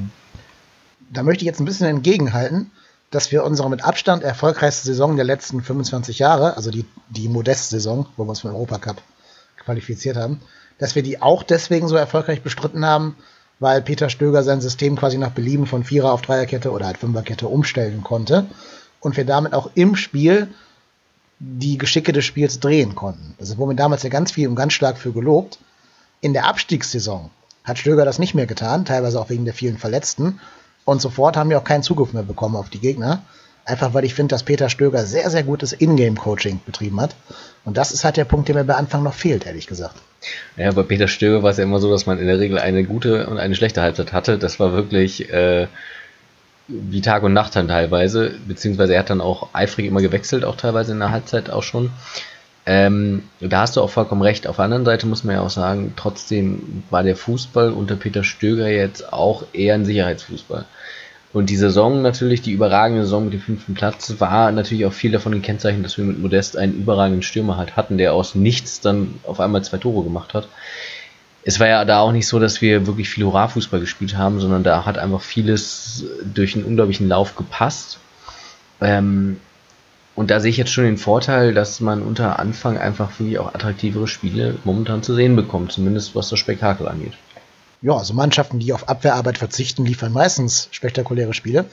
[1.10, 2.70] Da möchte ich jetzt ein bisschen entgegenhalten,
[3.10, 8.06] dass wir unsere mit Abstand erfolgreichste Saison der letzten 25 Jahre, also die, die Modest-Saison,
[8.16, 9.02] wo wir uns für den Europacup
[9.58, 10.40] qualifiziert haben,
[10.78, 13.16] dass wir die auch deswegen so erfolgreich bestritten haben,
[13.62, 17.46] weil Peter Stöger sein System quasi nach Belieben von Vierer auf Dreierkette oder halt Fünferkette
[17.46, 18.46] umstellen konnte
[18.98, 20.48] und wir damit auch im Spiel
[21.38, 23.36] die Geschicke des Spiels drehen konnten.
[23.38, 25.60] Das wurde damals ja ganz viel und ganz stark für gelobt.
[26.20, 27.30] In der Abstiegssaison
[27.62, 30.40] hat Stöger das nicht mehr getan, teilweise auch wegen der vielen Verletzten.
[30.84, 33.22] Und sofort haben wir auch keinen Zugriff mehr bekommen auf die Gegner.
[33.64, 37.14] Einfach weil ich finde, dass Peter Stöger sehr, sehr gutes Ingame-Coaching betrieben hat.
[37.64, 39.94] Und das ist halt der Punkt, der mir bei Anfang noch fehlt, ehrlich gesagt.
[40.56, 42.82] Ja, bei Peter Stöger war es ja immer so, dass man in der Regel eine
[42.84, 44.36] gute und eine schlechte Halbzeit hatte.
[44.38, 45.68] Das war wirklich äh,
[46.66, 48.34] wie Tag und Nacht dann teilweise.
[48.48, 51.90] Beziehungsweise er hat dann auch eifrig immer gewechselt, auch teilweise in der Halbzeit auch schon.
[52.64, 54.46] Ähm, da hast du auch vollkommen recht.
[54.46, 58.22] Auf der anderen Seite muss man ja auch sagen, trotzdem war der Fußball unter Peter
[58.22, 60.64] Stöger jetzt auch eher ein Sicherheitsfußball.
[61.32, 65.12] Und die Saison natürlich, die überragende Saison mit dem fünften Platz, war natürlich auch viel
[65.12, 69.14] davon gekennzeichnet, dass wir mit Modest einen überragenden Stürmer halt hatten, der aus nichts dann
[69.22, 70.48] auf einmal zwei Tore gemacht hat.
[71.44, 74.62] Es war ja da auch nicht so, dass wir wirklich viel Hurra-Fußball gespielt haben, sondern
[74.62, 77.98] da hat einfach vieles durch einen unglaublichen Lauf gepasst.
[78.80, 79.38] Ähm,
[80.14, 83.54] und da sehe ich jetzt schon den Vorteil, dass man unter Anfang einfach wirklich auch
[83.54, 87.14] attraktivere Spiele momentan zu sehen bekommt, zumindest was das Spektakel angeht
[87.82, 91.66] ja, also Mannschaften, die auf Abwehrarbeit verzichten, liefern meistens spektakuläre Spiele.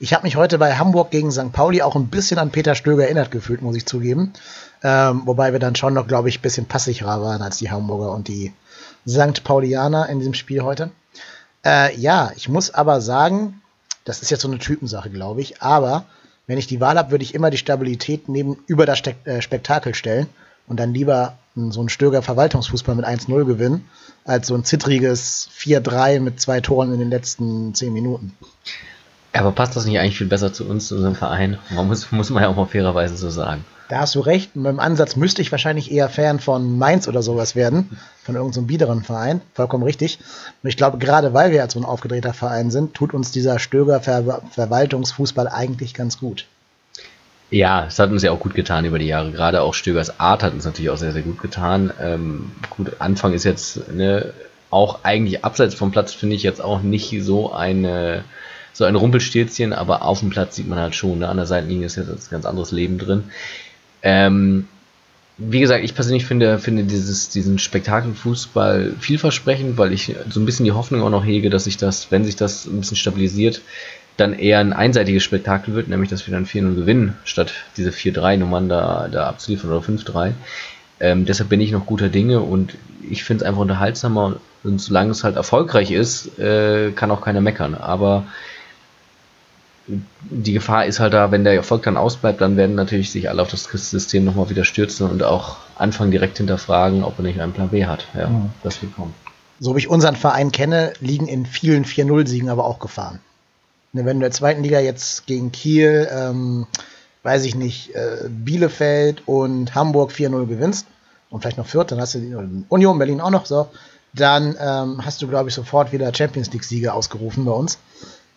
[0.00, 1.52] Ich habe mich heute bei Hamburg gegen St.
[1.52, 4.32] Pauli auch ein bisschen an Peter Stöger erinnert gefühlt, muss ich zugeben.
[4.82, 8.10] Ähm, wobei wir dann schon noch, glaube ich, ein bisschen passigerer waren als die Hamburger
[8.10, 8.52] und die
[9.06, 9.44] St.
[9.44, 10.90] Paulianer in diesem Spiel heute.
[11.64, 13.62] Äh, ja, ich muss aber sagen,
[14.04, 16.06] das ist jetzt so eine Typensache, glaube ich, aber
[16.48, 19.94] wenn ich die Wahl habe, würde ich immer die Stabilität neben über das äh, Spektakel
[19.94, 20.26] stellen
[20.66, 23.86] und dann lieber so einen Stöger Verwaltungsfußball mit 1-0 gewinnen,
[24.24, 28.34] als so ein zittriges 4-3 mit zwei Toren in den letzten 10 Minuten.
[29.34, 31.58] Aber passt das nicht eigentlich viel besser zu uns, zu unserem Verein?
[31.70, 33.64] Man muss, muss man ja auch mal fairerweise so sagen.
[33.88, 34.56] Da hast du recht.
[34.56, 38.62] Mit dem Ansatz müsste ich wahrscheinlich eher Fan von Mainz oder sowas werden, von irgendeinem
[38.64, 39.42] so biederen Verein.
[39.54, 40.18] Vollkommen richtig.
[40.62, 43.58] Und ich glaube, gerade weil wir als so ein aufgedrehter Verein sind, tut uns dieser
[43.58, 46.46] Stöger Ver Verwaltungsfußball eigentlich ganz gut.
[47.52, 49.30] Ja, es hat uns ja auch gut getan über die Jahre.
[49.30, 51.92] Gerade auch Stögers Art hat uns natürlich auch sehr, sehr gut getan.
[52.00, 54.32] Ähm, gut, Anfang ist jetzt ne,
[54.70, 58.24] auch eigentlich abseits vom Platz, finde ich jetzt auch nicht so eine
[58.72, 61.84] so ein Rumpelstilzchen, aber auf dem Platz sieht man halt schon, ne, an der Seitenlinie
[61.84, 63.24] ist jetzt ein ganz anderes Leben drin.
[64.02, 64.66] Ähm,
[65.36, 70.64] wie gesagt, ich persönlich finde, finde dieses, diesen Spektakelfußball vielversprechend, weil ich so ein bisschen
[70.64, 73.60] die Hoffnung auch noch hege, dass sich das, wenn sich das ein bisschen stabilisiert,
[74.16, 78.68] dann eher ein einseitiges Spektakel wird, nämlich dass wir dann 4-0 gewinnen, statt diese 4-3-Nummern
[78.68, 80.32] da, da abzuliefern oder 5-3.
[81.00, 82.76] Ähm, deshalb bin ich noch guter Dinge und
[83.08, 87.40] ich finde es einfach unterhaltsamer und solange es halt erfolgreich ist, äh, kann auch keiner
[87.40, 87.74] meckern.
[87.74, 88.24] Aber
[89.86, 93.42] die Gefahr ist halt da, wenn der Erfolg dann ausbleibt, dann werden natürlich sich alle
[93.42, 97.52] auf das System nochmal wieder stürzen und auch anfangen direkt hinterfragen, ob er nicht einen
[97.52, 98.06] Plan B hat.
[98.14, 98.50] Ja, mhm.
[98.62, 99.14] das wird kommen.
[99.58, 103.20] So wie ich unseren Verein kenne, liegen in vielen 4-0-Siegen aber auch Gefahren.
[103.92, 106.66] Ne, wenn du in der zweiten Liga jetzt gegen Kiel, ähm,
[107.22, 110.86] weiß ich nicht, äh, Bielefeld und Hamburg 4-0 gewinnst
[111.28, 112.34] und vielleicht noch Fürth, dann hast du die,
[112.68, 113.68] Union Berlin auch noch so,
[114.14, 117.78] dann ähm, hast du, glaube ich, sofort wieder Champions League-Sieger ausgerufen bei uns.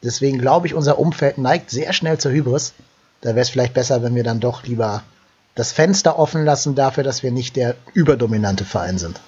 [0.03, 2.73] Deswegen glaube ich, unser Umfeld neigt sehr schnell zur Hybris.
[3.21, 5.03] Da wäre es vielleicht besser, wenn wir dann doch lieber
[5.55, 9.21] das Fenster offen lassen dafür, dass wir nicht der überdominante Verein sind.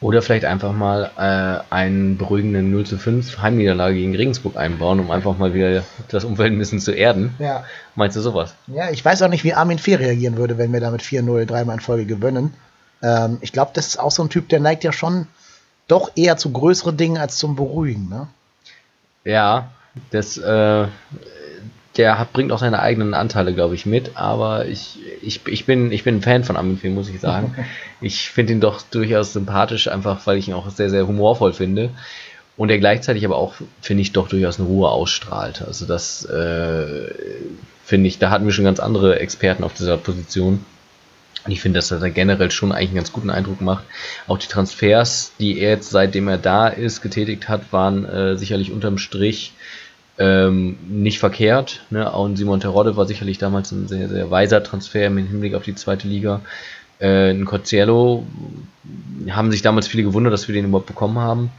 [0.00, 5.10] Oder vielleicht einfach mal äh, einen beruhigenden 0 zu 5 Heimniederlage gegen Regensburg einbauen, um
[5.10, 7.34] einfach mal wieder das Umfeld ein bisschen zu erden.
[7.38, 7.64] Ja.
[7.94, 8.54] Meinst du sowas?
[8.66, 11.76] Ja, ich weiß auch nicht, wie Armin Fee reagieren würde, wenn wir damit 4-0 dreimal
[11.76, 12.52] in Folge gewinnen.
[13.02, 15.26] Ähm, ich glaube, das ist auch so ein Typ, der neigt ja schon
[15.88, 18.28] doch eher zu größeren Dingen als zum Beruhigen, ne?
[19.24, 19.70] Ja,
[20.10, 20.86] das äh,
[21.96, 25.92] der hat, bringt auch seine eigenen Anteile, glaube ich, mit, aber ich, ich, ich, bin,
[25.92, 27.54] ich bin ein Fan von Armin Fee, muss ich sagen.
[28.00, 31.90] ich finde ihn doch durchaus sympathisch, einfach weil ich ihn auch sehr, sehr humorvoll finde.
[32.56, 35.62] Und er gleichzeitig aber auch, finde ich, doch durchaus eine Ruhe ausstrahlt.
[35.62, 37.12] Also das äh,
[37.84, 40.64] finde ich, da hatten wir schon ganz andere Experten auf dieser Position.
[41.44, 43.84] Und ich finde, dass er da generell schon eigentlich einen ganz guten Eindruck macht.
[44.26, 48.72] Auch die Transfers, die er jetzt, seitdem er da ist, getätigt hat, waren äh, sicherlich
[48.72, 49.52] unterm Strich
[50.18, 51.82] ähm, nicht verkehrt.
[51.90, 52.12] Ne?
[52.12, 55.64] Auch ein Simon Terodde war sicherlich damals ein sehr, sehr weiser Transfer im Hinblick auf
[55.64, 56.40] die zweite Liga.
[56.98, 58.24] Äh, ein Corciello
[59.30, 61.50] haben sich damals viele gewundert, dass wir den überhaupt bekommen haben.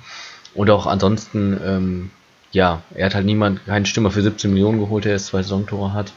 [0.53, 2.11] Und auch ansonsten, ähm,
[2.51, 5.91] ja, er hat halt niemand, keinen Stürmer für 17 Millionen geholt, der jetzt zwei Saisontore
[5.91, 6.13] hat,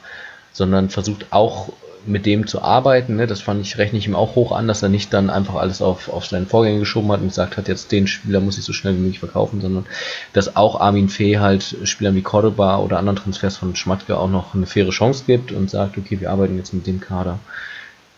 [0.53, 1.72] sondern versucht auch
[2.06, 3.16] mit dem zu arbeiten.
[3.16, 3.26] Ne?
[3.26, 5.82] Das fand ich, rechne ich ihm auch hoch an, dass er nicht dann einfach alles
[5.82, 8.72] auf, auf seinen Vorgänger geschoben hat und gesagt hat, jetzt den Spieler muss ich so
[8.72, 9.87] schnell wie möglich verkaufen, sondern
[10.32, 14.54] dass auch Armin Fee halt Spielern wie Cordoba oder anderen Transfers von Schmatke auch noch
[14.54, 17.38] eine faire Chance gibt und sagt, okay, wir arbeiten jetzt mit dem Kader.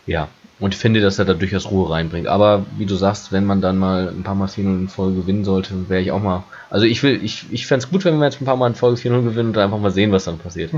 [0.05, 0.29] Ja,
[0.61, 2.27] und finde, dass er da durchaus Ruhe reinbringt.
[2.27, 5.43] Aber wie du sagst, wenn man dann mal ein paar Mal 4-0 in Folge gewinnen
[5.43, 6.43] sollte, wäre ich auch mal.
[6.69, 8.75] Also ich will, ich, ich fände es gut, wenn wir jetzt ein paar Mal in
[8.75, 10.71] Folge 4-0 gewinnen und einfach mal sehen, was dann passiert.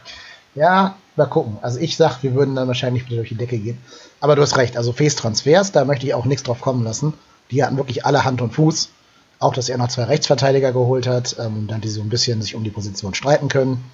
[0.54, 1.56] ja, Mal gucken.
[1.62, 3.78] Also ich sag, wir würden dann wahrscheinlich wieder durch die Decke gehen.
[4.20, 7.14] Aber du hast recht, also Fees Transfers, da möchte ich auch nichts drauf kommen lassen.
[7.50, 8.90] Die hatten wirklich alle Hand und Fuß.
[9.38, 12.54] Auch, dass er noch zwei Rechtsverteidiger geholt hat, ähm, dann die so ein bisschen sich
[12.54, 13.84] um die Position streiten können.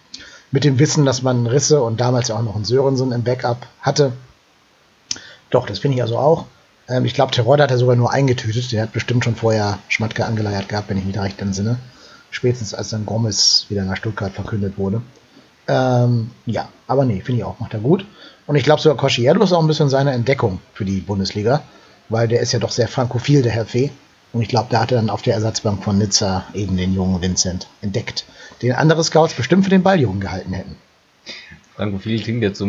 [0.50, 3.66] Mit dem Wissen, dass man Risse und damals ja auch noch einen Sörensen im Backup
[3.80, 4.12] hatte.
[5.50, 6.46] Doch, das finde ich also auch.
[6.88, 8.72] Ähm, ich glaube, Terodde hat er sogar nur eingetütet.
[8.72, 11.78] Der hat bestimmt schon vorher Schmatke angeleiert gehabt, wenn ich mich da recht entsinne.
[12.30, 15.02] Spätestens als dann Gomez wieder nach Stuttgart verkündet wurde.
[15.68, 18.04] Ähm, ja, aber nee, finde ich auch, macht er gut.
[18.46, 21.62] Und ich glaube sogar Cosciello ist auch ein bisschen seine Entdeckung für die Bundesliga,
[22.08, 23.90] weil der ist ja doch sehr frankophil, der Herr Fee.
[24.32, 27.20] Und ich glaube, da hat er dann auf der Ersatzbank von Nizza eben den jungen
[27.20, 28.24] Vincent entdeckt,
[28.62, 30.76] den andere Scouts bestimmt für den Balljungen gehalten hätten.
[31.76, 32.66] Franco Fili klingt jetzt so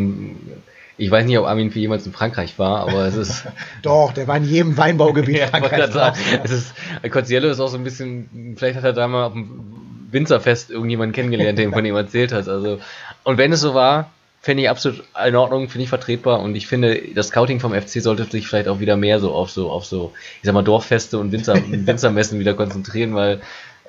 [0.95, 3.45] ich weiß nicht, ob Armin für jemals in Frankreich war, aber es ist.
[3.82, 5.91] Doch, der war in jedem Weinbaugebiet ja, Frankreich.
[5.91, 6.73] Sagen, es ist,
[7.12, 9.83] Coziello ist auch so ein bisschen, vielleicht hat er da mal auf dem
[10.13, 12.47] Winzerfest irgendjemanden kennengelernt, der ihm von ihm erzählt hat.
[12.47, 12.80] Also,
[13.23, 16.67] und wenn es so war, fände ich absolut in Ordnung, finde ich vertretbar und ich
[16.67, 19.86] finde, das Scouting vom FC sollte sich vielleicht auch wieder mehr so auf so, auf
[19.86, 23.41] so, ich sag mal, Dorffeste und Winzer, Winzermessen wieder konzentrieren, weil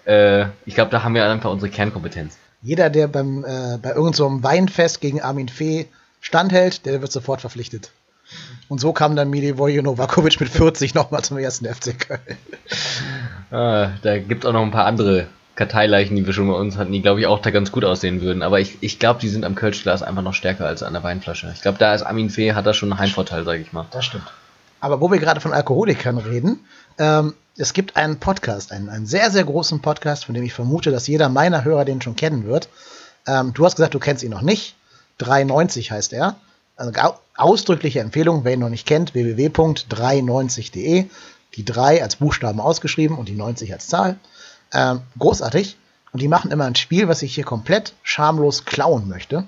[0.06, 2.38] äh, ich glaube, da haben wir einfach unsere Kernkompetenz.
[2.62, 5.86] Jeder, der beim, äh, bei irgendeinem so Weinfest gegen Armin Fee
[6.20, 7.90] standhält, der wird sofort verpflichtet.
[8.68, 12.38] Und so kam dann Milivoje Novakovic mit 40 nochmal zum ersten FC Köln.
[13.50, 16.76] Ah, da gibt es auch noch ein paar andere Karteileichen, die wir schon bei uns
[16.76, 18.42] hatten, die glaube ich auch da ganz gut aussehen würden.
[18.42, 21.50] Aber ich, ich glaube, die sind am Kölschglas einfach noch stärker als an der Weinflasche.
[21.54, 23.86] Ich glaube, da ist Armin Fee, hat da schon einen Heimvorteil, sage ich mal.
[23.92, 24.24] Das stimmt.
[24.80, 26.60] Aber wo wir gerade von Alkoholikern reden,
[26.98, 30.90] ähm, es gibt einen Podcast, einen, einen sehr, sehr großen Podcast, von dem ich vermute,
[30.90, 32.68] dass jeder meiner Hörer den schon kennen wird.
[33.26, 34.74] Ähm, du hast gesagt, du kennst ihn noch nicht.
[35.18, 36.36] 390 heißt er.
[36.76, 36.92] Also
[37.36, 41.06] ausdrückliche Empfehlung, wer ihn noch nicht kennt, www.390.de.
[41.54, 44.18] Die 3 als Buchstaben ausgeschrieben und die 90 als Zahl.
[44.74, 45.76] Ähm, großartig.
[46.12, 49.44] Und die machen immer ein Spiel, was ich hier komplett schamlos klauen möchte.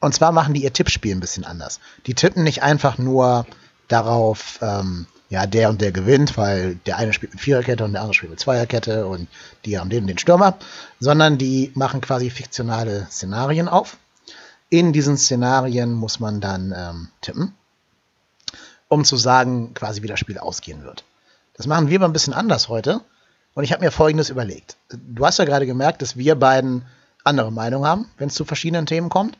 [0.00, 1.80] Und zwar machen die ihr Tippspiel ein bisschen anders.
[2.06, 3.46] Die tippen nicht einfach nur
[3.88, 8.02] darauf, ähm, ja, der und der gewinnt, weil der eine spielt mit Viererkette und der
[8.02, 9.28] andere spielt mit Zweierkette und
[9.64, 10.56] die haben den und den Stürmer,
[11.00, 13.96] sondern die machen quasi fiktionale Szenarien auf.
[14.68, 17.54] In diesen Szenarien muss man dann ähm, tippen,
[18.88, 21.04] um zu sagen, quasi wie das Spiel ausgehen wird.
[21.54, 23.00] Das machen wir aber ein bisschen anders heute.
[23.56, 24.76] Und ich habe mir Folgendes überlegt.
[24.90, 26.84] Du hast ja gerade gemerkt, dass wir beiden
[27.24, 29.38] andere Meinungen haben, wenn es zu verschiedenen Themen kommt.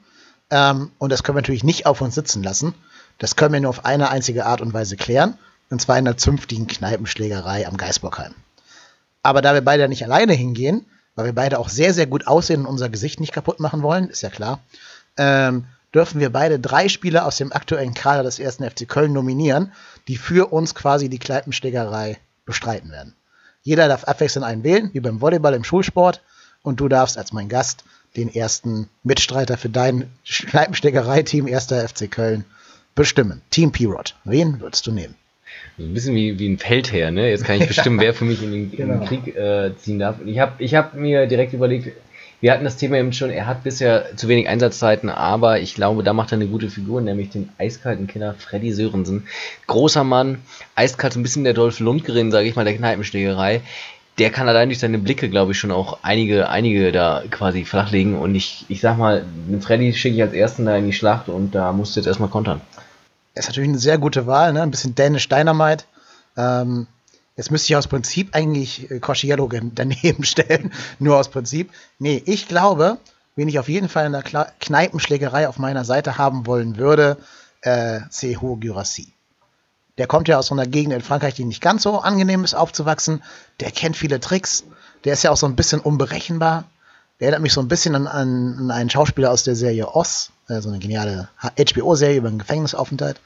[0.48, 2.74] Ähm, und das können wir natürlich nicht auf uns sitzen lassen.
[3.18, 5.36] Das können wir nur auf eine einzige Art und Weise klären.
[5.68, 8.34] Und zwar in einer zünftigen Kneipenschlägerei am Geisbockheim.
[9.22, 12.60] Aber da wir beide nicht alleine hingehen, weil wir beide auch sehr, sehr gut aussehen
[12.60, 14.60] und unser Gesicht nicht kaputt machen wollen, ist ja klar,
[15.18, 19.72] ähm, dürfen wir beide drei Spieler aus dem aktuellen Kader des ersten FC Köln nominieren,
[20.08, 23.14] die für uns quasi die Kneipenschlägerei bestreiten werden.
[23.66, 26.22] Jeder darf abwechselnd einen wählen, wie beim Volleyball im Schulsport.
[26.62, 27.82] Und du darfst als mein Gast
[28.16, 31.66] den ersten Mitstreiter für dein Kneipensteckerei-Team 1.
[31.66, 32.44] FC Köln
[32.94, 33.42] bestimmen.
[33.50, 34.14] Team P-Rod.
[34.22, 35.16] Wen würdest du nehmen?
[35.78, 37.28] ein bisschen wie, wie ein Feldherr, ne?
[37.28, 38.94] Jetzt kann ich bestimmen, wer für mich in den, genau.
[38.94, 40.16] in den Krieg äh, ziehen darf.
[40.24, 41.92] Ich habe ich hab mir direkt überlegt,
[42.46, 46.04] wir hatten das Thema eben schon, er hat bisher zu wenig Einsatzzeiten, aber ich glaube,
[46.04, 49.26] da macht er eine gute Figur, nämlich den eiskalten Killer Freddy Sörensen.
[49.66, 50.38] Großer Mann,
[50.76, 53.62] eiskalt, so ein bisschen der Dolph Lundgren, sage ich mal, der Kneipenschlägerei.
[54.18, 58.16] Der kann allein durch seine Blicke, glaube ich, schon auch einige, einige da quasi flachlegen.
[58.16, 61.28] Und ich, ich sag mal, den Freddy schicke ich als ersten da in die Schlacht
[61.28, 62.60] und da musst du jetzt erstmal kontern.
[63.34, 64.62] Das ist natürlich eine sehr gute Wahl, ne?
[64.62, 65.82] Ein bisschen Dänisch Dynamite.
[66.36, 66.86] Ähm,
[67.36, 71.70] Jetzt müsste ich aus Prinzip eigentlich äh, Cosciello daneben stellen, nur aus Prinzip.
[71.98, 72.98] Nee, ich glaube,
[73.36, 77.18] wen ich auf jeden Fall in der Kla Kneipenschlägerei auf meiner Seite haben wollen würde,
[77.60, 79.12] äh, Seho Gyrassi.
[79.98, 82.54] Der kommt ja aus so einer Gegend in Frankreich, die nicht ganz so angenehm ist
[82.54, 83.22] aufzuwachsen.
[83.60, 84.64] Der kennt viele Tricks.
[85.04, 86.64] Der ist ja auch so ein bisschen unberechenbar.
[87.18, 90.60] Der erinnert mich so ein bisschen an, an einen Schauspieler aus der Serie Oz, äh,
[90.60, 93.20] so eine geniale HBO-Serie über einen Gefängnisaufenthalt.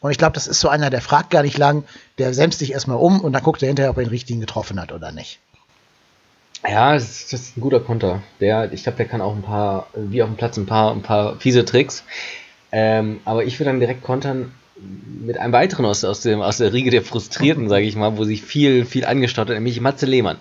[0.00, 1.84] Und ich glaube, das ist so einer, der fragt gar nicht lang,
[2.18, 4.80] der sämst sich erstmal um und dann guckt er hinterher, ob er den richtigen getroffen
[4.80, 5.40] hat oder nicht.
[6.66, 8.22] Ja, das ist, ein guter Konter.
[8.40, 11.02] Der, ich glaube, der kann auch ein paar, wie auf dem Platz, ein paar, ein
[11.02, 12.04] paar fiese Tricks.
[12.72, 14.52] Ähm, aber ich würde dann direkt kontern
[15.20, 18.24] mit einem weiteren aus, aus, dem, aus der Riege der Frustrierten, sage ich mal, wo
[18.24, 20.36] sich viel, viel angestaut hat, nämlich Matze Lehmann.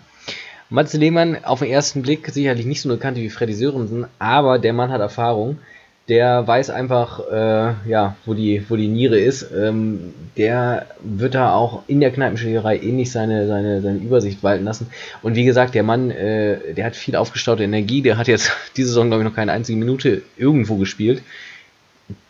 [0.69, 4.59] Matze Lehmann auf den ersten Blick sicherlich nicht so eine Kante wie Freddy Sörensen, aber
[4.59, 5.59] der Mann hat Erfahrung
[6.07, 9.47] der weiß einfach, äh, ja, wo die, wo die Niere ist.
[9.51, 14.87] Ähm, der wird da auch in der Kneipenschlägerei ähnlich seine, seine, seine Übersicht walten lassen.
[15.21, 18.01] Und wie gesagt, der Mann, äh, der hat viel aufgestaute Energie.
[18.01, 21.21] Der hat jetzt diese Saison, glaube ich, noch keine einzige Minute irgendwo gespielt.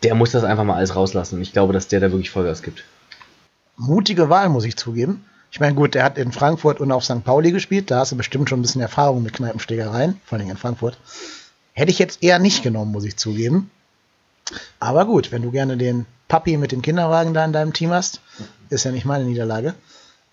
[0.02, 1.40] Der muss das einfach mal alles rauslassen.
[1.40, 2.82] Ich glaube, dass der da wirklich Vollgas gibt.
[3.76, 5.24] Mutige Wahl, muss ich zugeben.
[5.52, 7.22] Ich meine, gut, der hat in Frankfurt und auf St.
[7.22, 7.92] Pauli gespielt.
[7.92, 10.98] Da hast du bestimmt schon ein bisschen Erfahrung mit Kneipenschlägereien, vor allem in Frankfurt.
[11.78, 13.70] Hätte ich jetzt eher nicht genommen, muss ich zugeben.
[14.80, 18.20] Aber gut, wenn du gerne den Papi mit dem Kinderwagen da in deinem Team hast,
[18.68, 19.74] ist ja nicht meine Niederlage.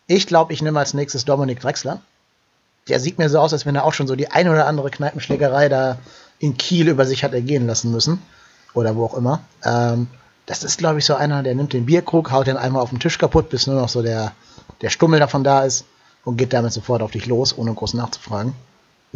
[0.07, 2.01] Ich glaube, ich nehme als nächstes Dominik Drexler.
[2.87, 4.89] Der sieht mir so aus, als wenn er auch schon so die ein oder andere
[4.89, 5.99] Kneipenschlägerei da
[6.39, 8.23] in Kiel über sich hat ergehen lassen müssen.
[8.73, 9.41] Oder wo auch immer.
[9.63, 10.07] Ähm,
[10.47, 12.99] das ist, glaube ich, so einer, der nimmt den Bierkrug, haut den einmal auf den
[12.99, 14.31] Tisch kaputt, bis nur noch so der,
[14.81, 15.85] der Stummel davon da ist
[16.23, 18.55] und geht damit sofort auf dich los, ohne groß nachzufragen.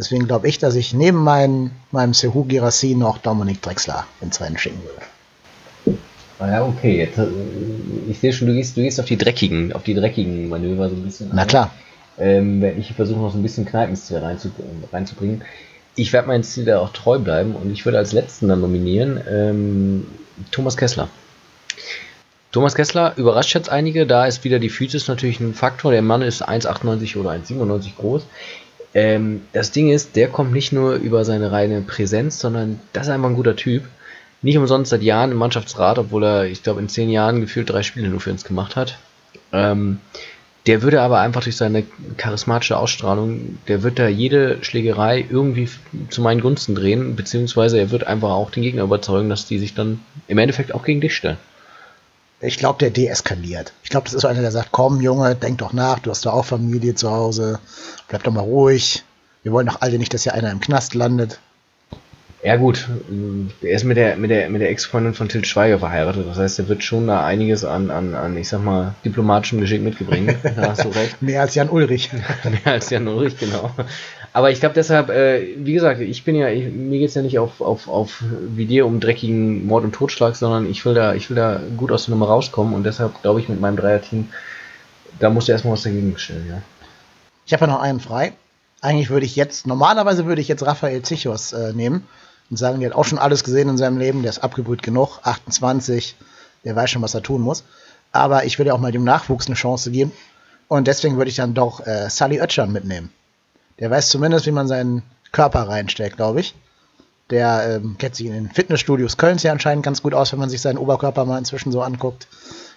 [0.00, 4.56] Deswegen glaube ich, dass ich neben meinem, meinem Sehu Girassi noch Dominik Drexler ins Rennen
[4.56, 5.98] schicken würde.
[6.38, 6.96] Ah ja, okay.
[6.96, 7.26] Jetzt, äh,
[8.08, 10.94] ich sehe schon, du gehst, du gehst auf die dreckigen, auf die dreckigen Manöver so
[10.96, 11.28] ein bisschen.
[11.34, 11.70] Na klar.
[12.18, 14.50] Ähm, ich versuche noch so ein bisschen Kneipenstil reinzu,
[14.90, 15.42] reinzubringen.
[15.96, 19.20] Ich werde meinem Stil da auch treu bleiben und ich würde als letzten dann nominieren
[19.30, 20.06] ähm,
[20.50, 21.08] Thomas Kessler.
[22.52, 25.92] Thomas Kessler überrascht jetzt einige, da ist wieder die Physis natürlich ein Faktor.
[25.92, 28.22] Der Mann ist 1,98 oder 1,97 groß.
[28.94, 33.12] Ähm, das Ding ist, der kommt nicht nur über seine reine Präsenz, sondern das ist
[33.12, 33.84] einfach ein guter Typ.
[34.42, 37.82] Nicht umsonst seit Jahren im Mannschaftsrat, obwohl er, ich glaube, in zehn Jahren gefühlt drei
[37.82, 38.98] Spiele nur für uns gemacht hat.
[39.52, 39.98] Ähm,
[40.66, 41.84] der würde aber einfach durch seine
[42.16, 45.68] charismatische Ausstrahlung, der wird da jede Schlägerei irgendwie
[46.10, 49.74] zu meinen Gunsten drehen, beziehungsweise er wird einfach auch den Gegner überzeugen, dass die sich
[49.74, 51.38] dann im Endeffekt auch gegen dich stellen.
[52.42, 53.72] Ich glaube, der deeskaliert.
[53.82, 56.24] Ich glaube, das ist so einer, der sagt, komm Junge, denk doch nach, du hast
[56.24, 57.58] doch auch Familie zu Hause,
[58.08, 59.04] bleib doch mal ruhig.
[59.42, 61.38] Wir wollen doch alle nicht, dass hier einer im Knast landet.
[62.42, 62.88] Ja gut,
[63.60, 66.26] er ist mit der, mit der, mit der Ex-Freundin von Til Schweiger verheiratet.
[66.26, 69.82] Das heißt, er wird schon da einiges an, an, an ich sag mal, diplomatischem Geschick
[69.82, 70.36] mitgebringen.
[70.56, 71.20] Da hast du recht.
[71.20, 72.10] Mehr als Jan Ulrich.
[72.44, 73.70] Mehr als Jan Ulrich, genau.
[74.32, 77.38] Aber ich glaube deshalb, äh, wie gesagt, ich bin ja, ich, mir geht's ja nicht
[77.38, 81.30] auf, auf, auf wie dir um dreckigen Mord und Totschlag, sondern ich will da, ich
[81.30, 84.28] will da gut aus der Nummer rauskommen und deshalb glaube ich mit meinem Dreierteam,
[85.18, 86.62] da musst du erstmal was dagegen stellen, ja.
[87.44, 88.32] Ich habe ja noch einen frei.
[88.80, 92.06] Eigentlich würde ich jetzt, normalerweise würde ich jetzt Raphael Zichos äh, nehmen
[92.48, 95.18] und sagen, der hat auch schon alles gesehen in seinem Leben, der ist abgebrüht genug,
[95.24, 96.14] 28,
[96.64, 97.64] der weiß schon, was er tun muss.
[98.12, 100.12] Aber ich würde auch mal dem Nachwuchs eine Chance geben.
[100.68, 103.12] Und deswegen würde ich dann doch äh, Sully Oetschan mitnehmen.
[103.80, 105.02] Der weiß zumindest, wie man seinen
[105.32, 106.54] Körper reinstellt, glaube ich.
[107.30, 110.50] Der ähm, kennt sich in den Fitnessstudios Kölns ja anscheinend ganz gut aus, wenn man
[110.50, 112.26] sich seinen Oberkörper mal inzwischen so anguckt.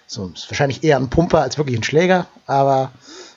[0.06, 2.92] So, ist wahrscheinlich eher ein Pumper als wirklich ein Schläger, aber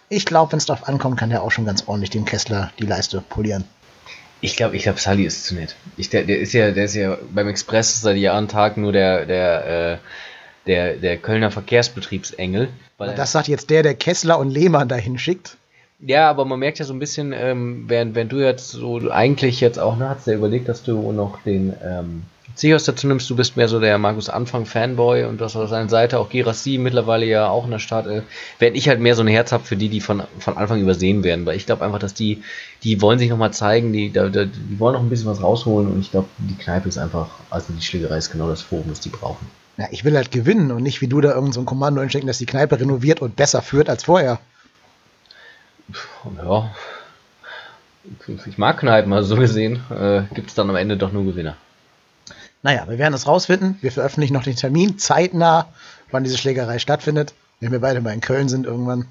[0.09, 2.85] ich glaube, wenn es darauf ankommt, kann der auch schon ganz ordentlich dem Kessler die
[2.85, 3.65] Leiste polieren.
[4.41, 5.75] Ich glaube, ich glaube, Sully ist zu nett.
[5.97, 9.25] Ich, der, der, ist ja, der ist ja beim Express seit Jahren Tag nur der,
[9.25, 9.97] der, äh,
[10.67, 12.69] der, der Kölner Verkehrsbetriebsengel.
[12.97, 15.57] das sagt jetzt der, der Kessler und Lehmann dahin schickt.
[15.99, 19.61] Ja, aber man merkt ja so ein bisschen, ähm, während, wenn du jetzt so eigentlich
[19.61, 22.23] jetzt auch, ne, hast du ja überlegt, dass du noch den ähm,
[22.53, 25.69] Seahorse dazu nimmst, du bist mehr so der Markus Anfang Fanboy und du hast auf
[25.69, 28.21] seiner Seite auch Girassi mittlerweile ja auch in der Start, äh,
[28.59, 31.23] während ich halt mehr so ein Herz habe für die, die von, von Anfang übersehen
[31.23, 32.43] werden, weil ich glaube einfach, dass die,
[32.83, 35.99] die wollen sich nochmal zeigen, die, da, die wollen noch ein bisschen was rausholen und
[35.99, 39.09] ich glaube, die Kneipe ist einfach, also die Schlägerei ist genau das Forum, das die
[39.09, 39.47] brauchen.
[39.77, 42.39] Ja, ich will halt gewinnen und nicht wie du da irgendein so Kommando entstecken, dass
[42.39, 44.39] die Kneipe renoviert und besser führt als vorher.
[46.37, 46.71] Ja.
[48.45, 51.57] Ich mag Kneipen, also so gesehen äh, gibt es dann am Ende doch nur Gewinner.
[52.63, 53.77] Naja, wir werden es rausfinden.
[53.81, 55.67] Wir veröffentlichen noch den Termin zeitnah,
[56.11, 57.33] wann diese Schlägerei stattfindet.
[57.59, 59.05] Wenn wir beide mal in Köln sind irgendwann.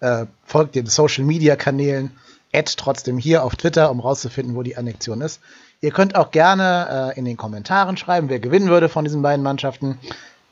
[0.00, 2.12] Äh, folgt den Social Media Kanälen.
[2.52, 5.40] Add trotzdem hier auf Twitter, um rauszufinden, wo die Annexion ist.
[5.80, 9.42] Ihr könnt auch gerne äh, in den Kommentaren schreiben, wer gewinnen würde von diesen beiden
[9.42, 9.98] Mannschaften.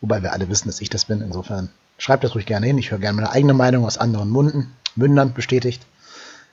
[0.00, 1.20] Wobei wir alle wissen, dass ich das bin.
[1.20, 2.78] Insofern schreibt das ruhig gerne hin.
[2.78, 4.72] Ich höre gerne meine eigene Meinung aus anderen Munden.
[4.99, 5.86] Mündern bestätigt.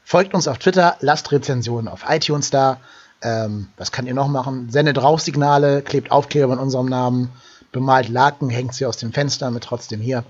[0.04, 2.80] Folgt uns auf Twitter, lasst Rezensionen auf iTunes da.
[3.22, 4.70] Ähm, was kann ihr noch machen?
[4.70, 7.32] Sendet Rauchsignale, klebt Aufkleber in unserem Namen,
[7.72, 10.24] bemalt Laken, hängt sie aus den Fenstern mit trotzdem hier.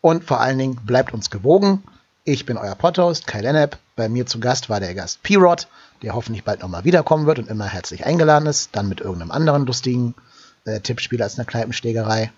[0.00, 1.84] Und vor allen Dingen bleibt uns gewogen.
[2.24, 3.78] Ich bin euer Podhost, Kai Lennep.
[3.94, 5.68] Bei mir zu Gast war der Gast P-Rod,
[6.02, 8.70] der hoffentlich bald nochmal wiederkommen wird und immer herzlich eingeladen ist.
[8.72, 10.16] Dann mit irgendeinem anderen lustigen
[10.64, 12.32] äh, Tippspiel als einer Kneipenschlägerei.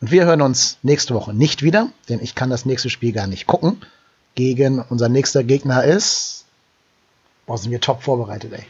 [0.00, 3.28] Und wir hören uns nächste Woche nicht wieder, denn ich kann das nächste Spiel gar
[3.28, 3.80] nicht gucken
[4.34, 6.44] gegen unser nächster Gegner ist.
[7.46, 8.64] Boah, sind wir top vorbereitet, ey.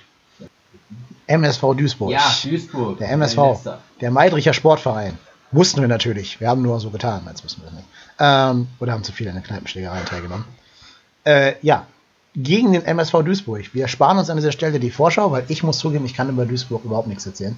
[1.26, 2.10] MSV Duisburg.
[2.10, 2.98] Ja, Duisburg.
[2.98, 3.38] Der MSV.
[4.00, 5.18] Der Meidricher Sportverein.
[5.52, 6.40] Wussten wir natürlich.
[6.40, 7.88] Wir haben nur so getan, als wussten wir es nicht.
[8.18, 10.44] Ähm, oder haben zu viel an der Kneipenschlägerei teilgenommen.
[11.24, 11.86] Äh, ja,
[12.34, 13.72] gegen den MSV Duisburg.
[13.72, 16.44] Wir sparen uns an dieser Stelle die Vorschau, weil ich muss zugeben, ich kann über
[16.44, 17.56] Duisburg überhaupt nichts erzählen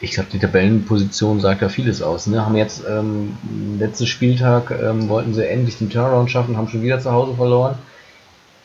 [0.00, 2.26] ich glaube, die Tabellenposition sagt da vieles aus.
[2.26, 2.44] Ne?
[2.44, 3.36] Haben jetzt ähm,
[3.78, 7.74] letzten Spieltag ähm, wollten sie endlich den Turnaround schaffen, haben schon wieder zu Hause verloren.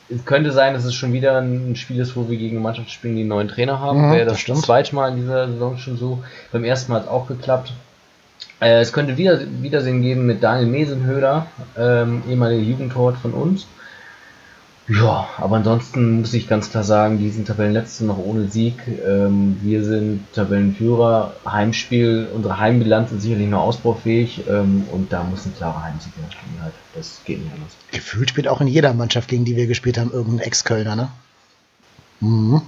[0.09, 2.91] Es könnte sein, dass es schon wieder ein Spiel ist, wo wir gegen eine Mannschaft
[2.91, 4.09] spielen, die einen neuen Trainer haben.
[4.09, 6.23] Mhm, Wäre das, das zweite Mal in dieser Saison schon so.
[6.51, 7.73] Beim ersten Mal hat es auch geklappt.
[8.59, 13.65] Äh, es könnte wieder Wiedersehen geben mit Daniel Mesenhöder, ähm, ehemaliger Jugendtor von uns.
[14.89, 18.75] Ja, aber ansonsten muss ich ganz klar sagen, die sind Tabellenletzte noch ohne Sieg.
[18.87, 21.35] Ähm, wir sind Tabellenführer.
[21.45, 26.61] Heimspiel, unsere Heimbilanz ist sicherlich noch ausbaufähig ähm, und da muss ein klarer Heimsieg stehen
[26.61, 26.73] halt.
[26.95, 27.71] Das geht nicht anders.
[27.91, 31.09] Gefühlt spielt auch in jeder Mannschaft, gegen die wir gespielt haben, irgendein Ex-Kölner, ne?
[32.19, 32.61] Mhm.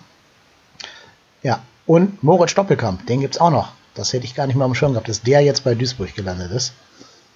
[1.43, 3.73] Ja, und Moritz Doppelkamp, den gibt's auch noch.
[3.93, 6.51] Das hätte ich gar nicht mal am Schirm gehabt, dass der jetzt bei Duisburg gelandet
[6.51, 6.73] ist.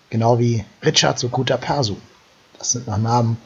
[0.10, 1.98] Genau wie Richard Sokuta Persu.
[2.60, 3.38] Das sind noch Namen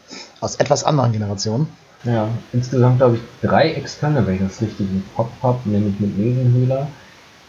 [0.42, 1.68] aus etwas anderen Generationen.
[2.04, 6.18] Ja, insgesamt glaube ich drei Externe, wenn ich das richtig im Kopf habe, nämlich mit
[6.18, 6.88] Mesenhöhler,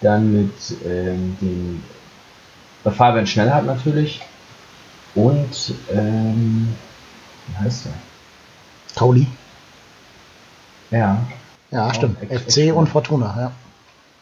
[0.01, 0.53] dann mit
[0.87, 1.83] ähm, dem
[2.93, 4.21] Fabian Schnellhardt natürlich.
[5.15, 6.75] Und, ähm,
[7.49, 7.93] wie heißt der?
[8.97, 9.27] Kauli.
[10.91, 11.19] Ja.
[11.71, 12.19] Ja, Auch stimmt.
[12.21, 13.53] FC und Fortuna, ja.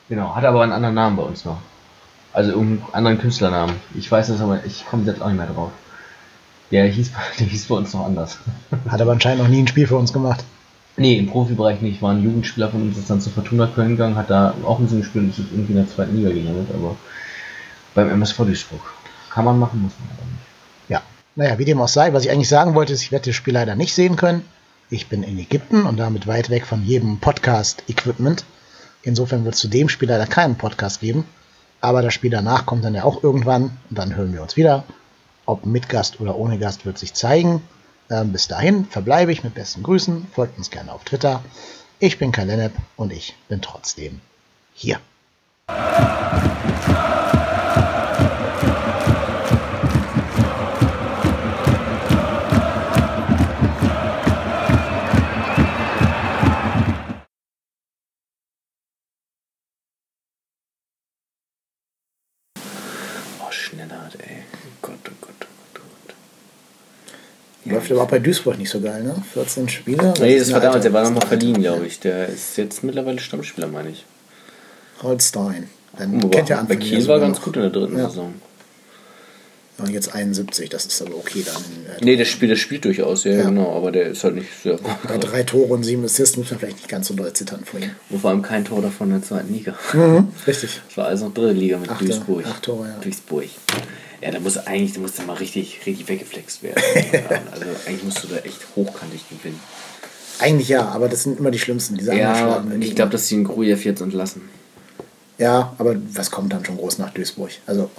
[0.08, 1.58] Genau, hat aber einen anderen Namen bei uns noch.
[2.32, 3.74] Also irgendeinen anderen Künstlernamen.
[3.94, 5.70] Ich weiß es aber, ich komme jetzt auch nicht mehr drauf.
[6.72, 8.38] Der hieß, der hieß bei uns noch anders.
[8.88, 10.44] Hat aber anscheinend noch nie ein Spiel für uns gemacht.
[10.96, 12.02] Nee, im Profibereich nicht.
[12.02, 14.84] War ein Jugendspieler von uns, ist dann zu Fortuna Köln gegangen, hat da auch ein
[14.84, 16.96] bisschen gespielt und ist jetzt irgendwie in der zweiten Liga gelandet, aber
[17.94, 18.82] beim MSV Duisburg.
[19.30, 20.44] Kann man machen, muss man aber nicht.
[20.88, 21.02] Ja.
[21.36, 23.54] Naja, wie dem auch sei, was ich eigentlich sagen wollte, ist, ich werde das Spiel
[23.54, 24.44] leider nicht sehen können.
[24.90, 28.44] Ich bin in Ägypten und damit weit weg von jedem Podcast-Equipment.
[29.02, 31.24] Insofern wird es zu dem Spiel leider keinen Podcast geben.
[31.80, 34.84] Aber das Spiel danach kommt dann ja auch irgendwann und dann hören wir uns wieder.
[35.52, 37.62] Ob mit Gast oder ohne Gast wird sich zeigen.
[38.08, 40.26] Ähm, bis dahin verbleibe ich mit besten Grüßen.
[40.32, 41.44] Folgt uns gerne auf Twitter.
[41.98, 44.22] Ich bin Kalenep und ich bin trotzdem
[44.72, 44.98] hier.
[67.82, 69.14] Läuft aber auch bei Duisburg nicht so geil, ne?
[69.34, 70.14] 14 Spiele.
[70.20, 71.68] Nee, das war damals, der war das nochmal verliehen, Alter.
[71.70, 72.00] glaube ich.
[72.00, 74.04] Der ist jetzt mittlerweile Stammspieler, meine ich.
[75.02, 75.68] Holstein.
[75.98, 77.44] Dann Aber kennt ihr bei Kiel war ganz noch.
[77.44, 78.08] gut in der dritten Ja.
[78.08, 78.34] Saison.
[79.78, 81.56] Und jetzt 71, das ist aber okay dann.
[81.56, 83.42] Äh, Nee, der spielt, der spielt durchaus, ja, Ja.
[83.44, 84.78] genau, aber der ist halt nicht sehr.
[85.08, 87.80] Bei drei Tore und sieben Assists muss man vielleicht nicht ganz so doll zittern vor
[87.80, 87.90] ihm.
[88.10, 89.74] Und vor allem kein Tor davon in der zweiten Liga.
[90.46, 90.80] Richtig.
[90.88, 92.46] Das war also noch dritte Liga mit Achte- Duisburg.
[92.46, 92.96] acht Tore, ja.
[93.02, 93.44] Duisburg.
[94.22, 96.80] Ja, da muss eigentlich, da muss der mal richtig, richtig weggeflext werden.
[97.50, 99.60] also eigentlich musst du da echt hochkantig gewinnen.
[100.38, 103.44] Eigentlich ja, aber das sind immer die schlimmsten, diese Ja, ich glaube, dass sie den
[103.44, 104.48] Grujew jetzt entlassen.
[105.38, 107.50] Ja, aber was kommt dann schon groß nach Duisburg?
[107.66, 107.90] Also,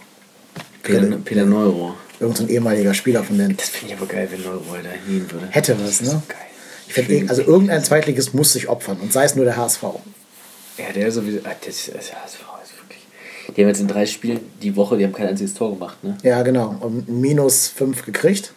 [0.81, 1.95] Peter, Peter- Peter Neuro.
[2.19, 3.57] irgend so ein ehemaliger Spieler von denen.
[3.57, 5.47] Das finde ich aber geil, wenn Neuro da hingehen würde.
[5.49, 6.21] Hätte was, ne?
[6.27, 6.37] geil.
[6.87, 9.83] Ich find, eh- also irgendein Zweitligist muss sich opfern und sei es nur der HSV.
[10.77, 11.39] Ja, der sowieso.
[11.43, 12.13] Ah, das, ist wirklich.
[13.55, 16.17] Die haben jetzt in drei Spielen die Woche, die haben kein einziges Tor gemacht, ne?
[16.23, 16.75] Ja, genau.
[16.79, 18.53] Und minus 5 gekriegt.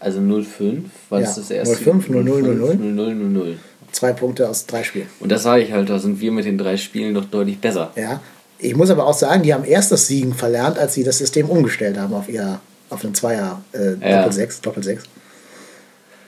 [0.00, 1.76] Also 0-5 war Ja, das das erste.
[1.76, 2.78] 0-5, 0-0, 0-0.
[2.78, 3.54] 0-0, 0-0.
[3.92, 5.06] Zwei Punkte aus drei Spielen.
[5.20, 7.90] Und das sage ich halt, da sind wir mit den drei Spielen doch deutlich besser.
[7.96, 8.20] Ja.
[8.58, 11.48] Ich muss aber auch sagen, die haben erst das Siegen verlernt, als sie das System
[11.48, 12.60] umgestellt haben auf ihr
[12.90, 14.18] auf einen Zweier äh, Ja.
[14.18, 15.04] Doppel-Sechs, Doppel-Sechs.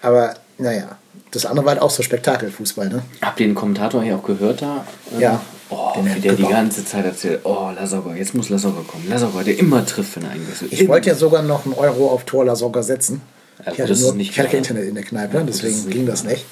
[0.03, 0.97] Aber naja,
[1.31, 3.03] das andere war halt auch so Spektakelfußball, ne?
[3.21, 4.87] Habt ihr den Kommentator hier auch gehört da?
[5.15, 5.43] Ähm, Ja.
[5.69, 9.09] Oh, Den wie der die ganze Zeit erzählt, oh, Lasogga, jetzt muss Lasogga kommen.
[9.09, 12.25] Lasogga, der immer trifft, wenn er eingewechselt Ich wollte ja sogar noch einen Euro auf
[12.25, 13.21] Tor Lasogga setzen.
[13.65, 14.59] Ja, ich hatte, das nur, nicht ich hatte kein.
[14.59, 16.45] Internet in der Kneipe, Ja, gut, das deswegen nicht ging das nicht.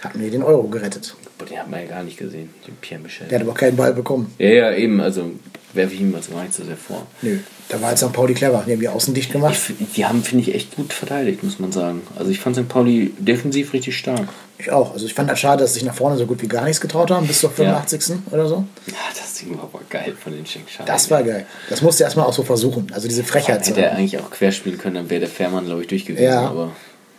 [0.00, 1.14] Hat mir den Euro gerettet.
[1.38, 3.26] Boah, den hat man ja gar nicht gesehen, den Pierre Michel.
[3.28, 4.32] Der hat aber keinen Ball bekommen.
[4.38, 5.30] Ja, ja, eben, also
[5.74, 7.06] werfe ich ihm also gar nicht so sehr vor.
[7.22, 7.38] Nö.
[7.68, 8.12] Da war jetzt St.
[8.12, 8.64] Pauli clever.
[8.66, 9.54] Die haben die Außen dicht Ich, gemacht.
[9.54, 12.02] f- die haben, finde ich, echt gut verteidigt, muss man sagen.
[12.16, 12.68] Also ich fand St.
[12.68, 14.28] Pauli defensiv richtig stark.
[14.58, 14.92] Ich auch.
[14.92, 17.10] Also ich fand das schade, dass sich nach vorne so gut wie gar nichts getraut
[17.10, 18.16] haben, bis zur 85.
[18.32, 18.64] oder so.
[18.86, 20.86] Ja, das Ding war aber geil von den Schenkschalen.
[20.86, 21.46] Das war geil.
[21.70, 22.88] Das musste erstmal auch so versuchen.
[22.92, 25.86] Also diese Frechheit Hätte er eigentlich auch querspielen können, dann wäre der Fährmann, glaube ich,
[25.88, 26.24] durch gewesen.
[26.24, 26.48] Ja.
[26.48, 26.72] Aber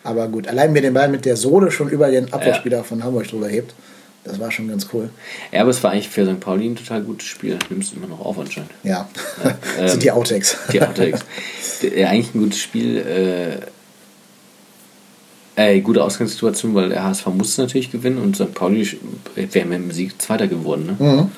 [0.03, 3.27] Aber gut, allein mir den Ball mit der Sohle schon über den Abwehrspieler von Hamburg
[3.29, 3.73] drüber hebt,
[4.25, 5.09] das war schon ganz cool.
[5.51, 6.39] Ja, aber es war eigentlich für St.
[6.41, 7.57] Pauli ein total gutes Spiel.
[7.69, 8.71] Nimmst du immer noch auf anscheinend.
[8.83, 9.07] Ja,
[9.79, 10.57] ähm, sind die Outtakes.
[10.73, 11.21] Die Outtakes.
[11.95, 12.97] Ja, eigentlich ein gutes Spiel.
[12.97, 13.65] Äh,
[15.59, 18.53] äh, gute Ausgangssituation, weil der HSV musste natürlich gewinnen und St.
[18.53, 18.87] Pauli
[19.35, 20.95] wäre mit dem Sieg Zweiter geworden.
[20.99, 21.05] Ne?
[21.05, 21.31] Mhm.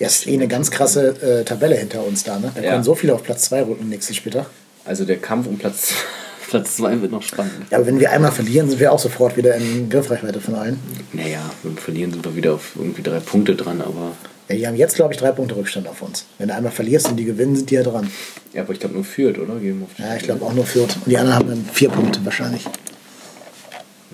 [0.00, 2.38] Ja, ist eh eine ganz krasse äh, Tabelle hinter uns da.
[2.40, 2.50] Ne?
[2.54, 2.70] Da Ja.
[2.72, 4.46] können so viele auf Platz 2 rücken nächsten Spieltag.
[4.84, 5.92] Also der Kampf um Platz,
[6.50, 7.52] Platz 2 wird noch spannend.
[7.70, 10.80] Ja, aber wenn wir einmal verlieren, sind wir auch sofort wieder in Griffreichweite von allen.
[11.12, 14.12] Naja, beim Verlieren sind wir wieder auf irgendwie drei Punkte dran, aber.
[14.48, 16.26] Ja, die haben jetzt, glaube ich, drei Punkte Rückstand auf uns.
[16.38, 18.10] Wenn du einmal verlierst und die gewinnen, sind die ja dran.
[18.52, 19.62] Ja, aber ich glaube nur führt, oder?
[19.62, 20.96] Wir die Ja, ich glaube auch nur Fürth.
[20.96, 22.66] Und die anderen haben dann vier Punkte wahrscheinlich.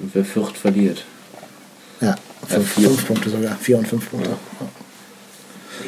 [0.00, 1.04] Und wer Fürth verliert.
[2.00, 2.16] Ja,
[2.48, 2.88] fünf, vier.
[2.88, 3.56] fünf Punkte sogar.
[3.56, 4.30] Vier und fünf Punkte.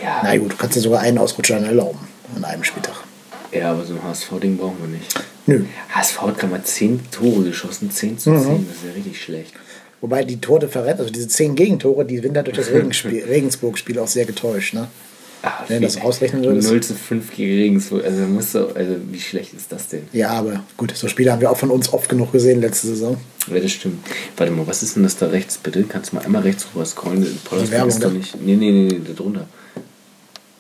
[0.00, 0.20] Ja.
[0.22, 2.00] Na gut, du kannst dir sogar einen Ausrutscher erlauben
[2.36, 2.96] an einem Spieltag.
[3.52, 5.14] Ja, aber so ein HSV-Ding brauchen wir nicht.
[5.46, 5.64] Nö.
[5.90, 9.54] HSV hat gerade mal 10 Tore geschossen, 10 zu 10, das ist ja richtig schlecht.
[10.00, 14.24] Wobei die Tordifferenz, also diese zehn Gegentore, die sind dann durch das Regensburg-Spiel auch sehr
[14.24, 14.74] getäuscht.
[14.74, 14.88] Ne?
[15.44, 16.68] Ah, Wenn du das ausrechnen würdest.
[16.70, 20.02] 0 zu 5 gegen Regensburg, also, musst du, also wie schlecht ist das denn?
[20.12, 23.16] Ja, aber gut, so Spiele haben wir auch von uns oft genug gesehen letzte Saison.
[23.52, 24.06] Ja, das stimmt.
[24.36, 25.82] Warte mal, was ist denn das da rechts bitte?
[25.82, 27.26] Kannst du mal einmal rechts rüber scrollen?
[27.44, 28.14] Pollersbeck Werbung ist doch da.
[28.14, 28.40] nicht.
[28.40, 29.46] Nee, nee, nee, nee, da drunter.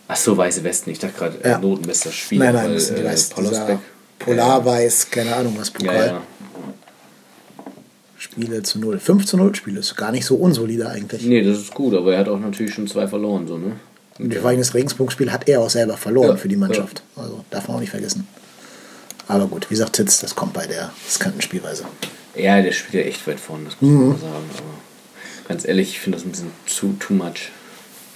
[0.08, 0.90] Ach so, Weiße Westen.
[0.90, 1.58] Ich dachte gerade, Ja.
[1.58, 2.40] Notenbester Spiel.
[2.40, 3.66] nein, nein, weil, das sind die äh, weiß, Pollersbeck.
[3.78, 3.80] dieser
[4.18, 6.06] Polarweiß, keine Ahnung was, Ja, Pokal.
[6.08, 6.22] ja.
[8.18, 8.98] Spiele zu null.
[8.98, 11.24] 5 zu 0 Spiele ist gar nicht so unsolide eigentlich.
[11.24, 13.72] Nee, das ist gut, aber er hat auch natürlich schon zwei verloren, so, ne?
[14.18, 17.02] Und allem das Regensburg-Spiel hat er auch selber verloren Ja, für die Mannschaft.
[17.16, 18.26] Also darf man auch nicht vergessen.
[19.28, 21.84] Aber gut, wie gesagt, Titz, das kommt bei der Skantenspielweise.
[22.34, 24.50] Ja, der spielt ja echt weit vorne, das muss man mal sagen.
[24.58, 27.50] Aber ganz ehrlich, ich finde das ein bisschen zu too much.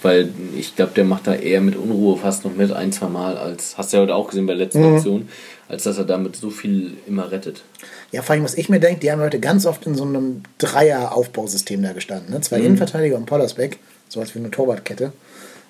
[0.03, 3.35] Weil ich glaube, der macht da eher mit Unruhe fast noch mit ein, zwei Mal,
[3.37, 5.27] als hast du ja heute auch gesehen bei der letzten Aktion,
[5.69, 7.63] als dass er damit so viel immer rettet.
[8.11, 10.43] Ja, vor allem, was ich mir denke, die haben heute ganz oft in so einem
[10.59, 12.31] Dreier-Aufbausystem da gestanden.
[12.31, 12.41] Ne?
[12.41, 15.11] Zwei Innenverteidiger und Pollersbeck, so als wie eine Torwartkette.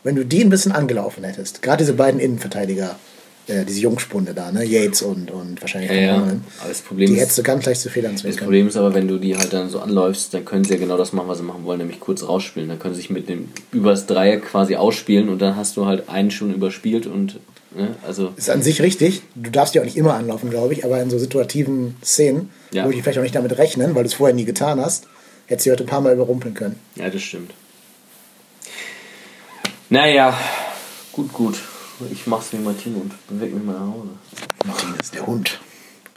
[0.03, 2.95] Wenn du die ein bisschen angelaufen hättest, gerade diese beiden Innenverteidiger,
[3.47, 4.63] äh, diese Jungspunde da, ne?
[4.65, 6.13] Yates und, und wahrscheinlich Ja, ja.
[6.15, 8.47] Romanen, Aber das Problem die hättest du ganz leicht zu Fehlern zwingen Das können.
[8.47, 10.97] Problem ist aber, wenn du die halt dann so anläufst, dann können sie ja genau
[10.97, 12.67] das machen, was sie machen wollen, nämlich kurz rausspielen.
[12.69, 16.09] Dann können sie sich mit dem übers Dreieck quasi ausspielen und dann hast du halt
[16.09, 17.39] einen schon überspielt und
[17.75, 19.21] ne, also Ist an sich richtig.
[19.35, 22.85] Du darfst ja auch nicht immer anlaufen, glaube ich, aber in so situativen Szenen, Ja.
[22.85, 25.05] wo die vielleicht auch nicht damit rechnen, weil du es vorher nie getan hast,
[25.47, 26.75] hättest du heute ein paar Mal überrumpeln können.
[26.95, 27.51] ja, das stimmt.
[29.89, 30.37] Naja,
[31.13, 31.55] gut, gut.
[32.11, 34.09] Ich mach's wie Martin und beweg mich mal nach Hause.
[34.65, 35.59] Martin ist der Hund.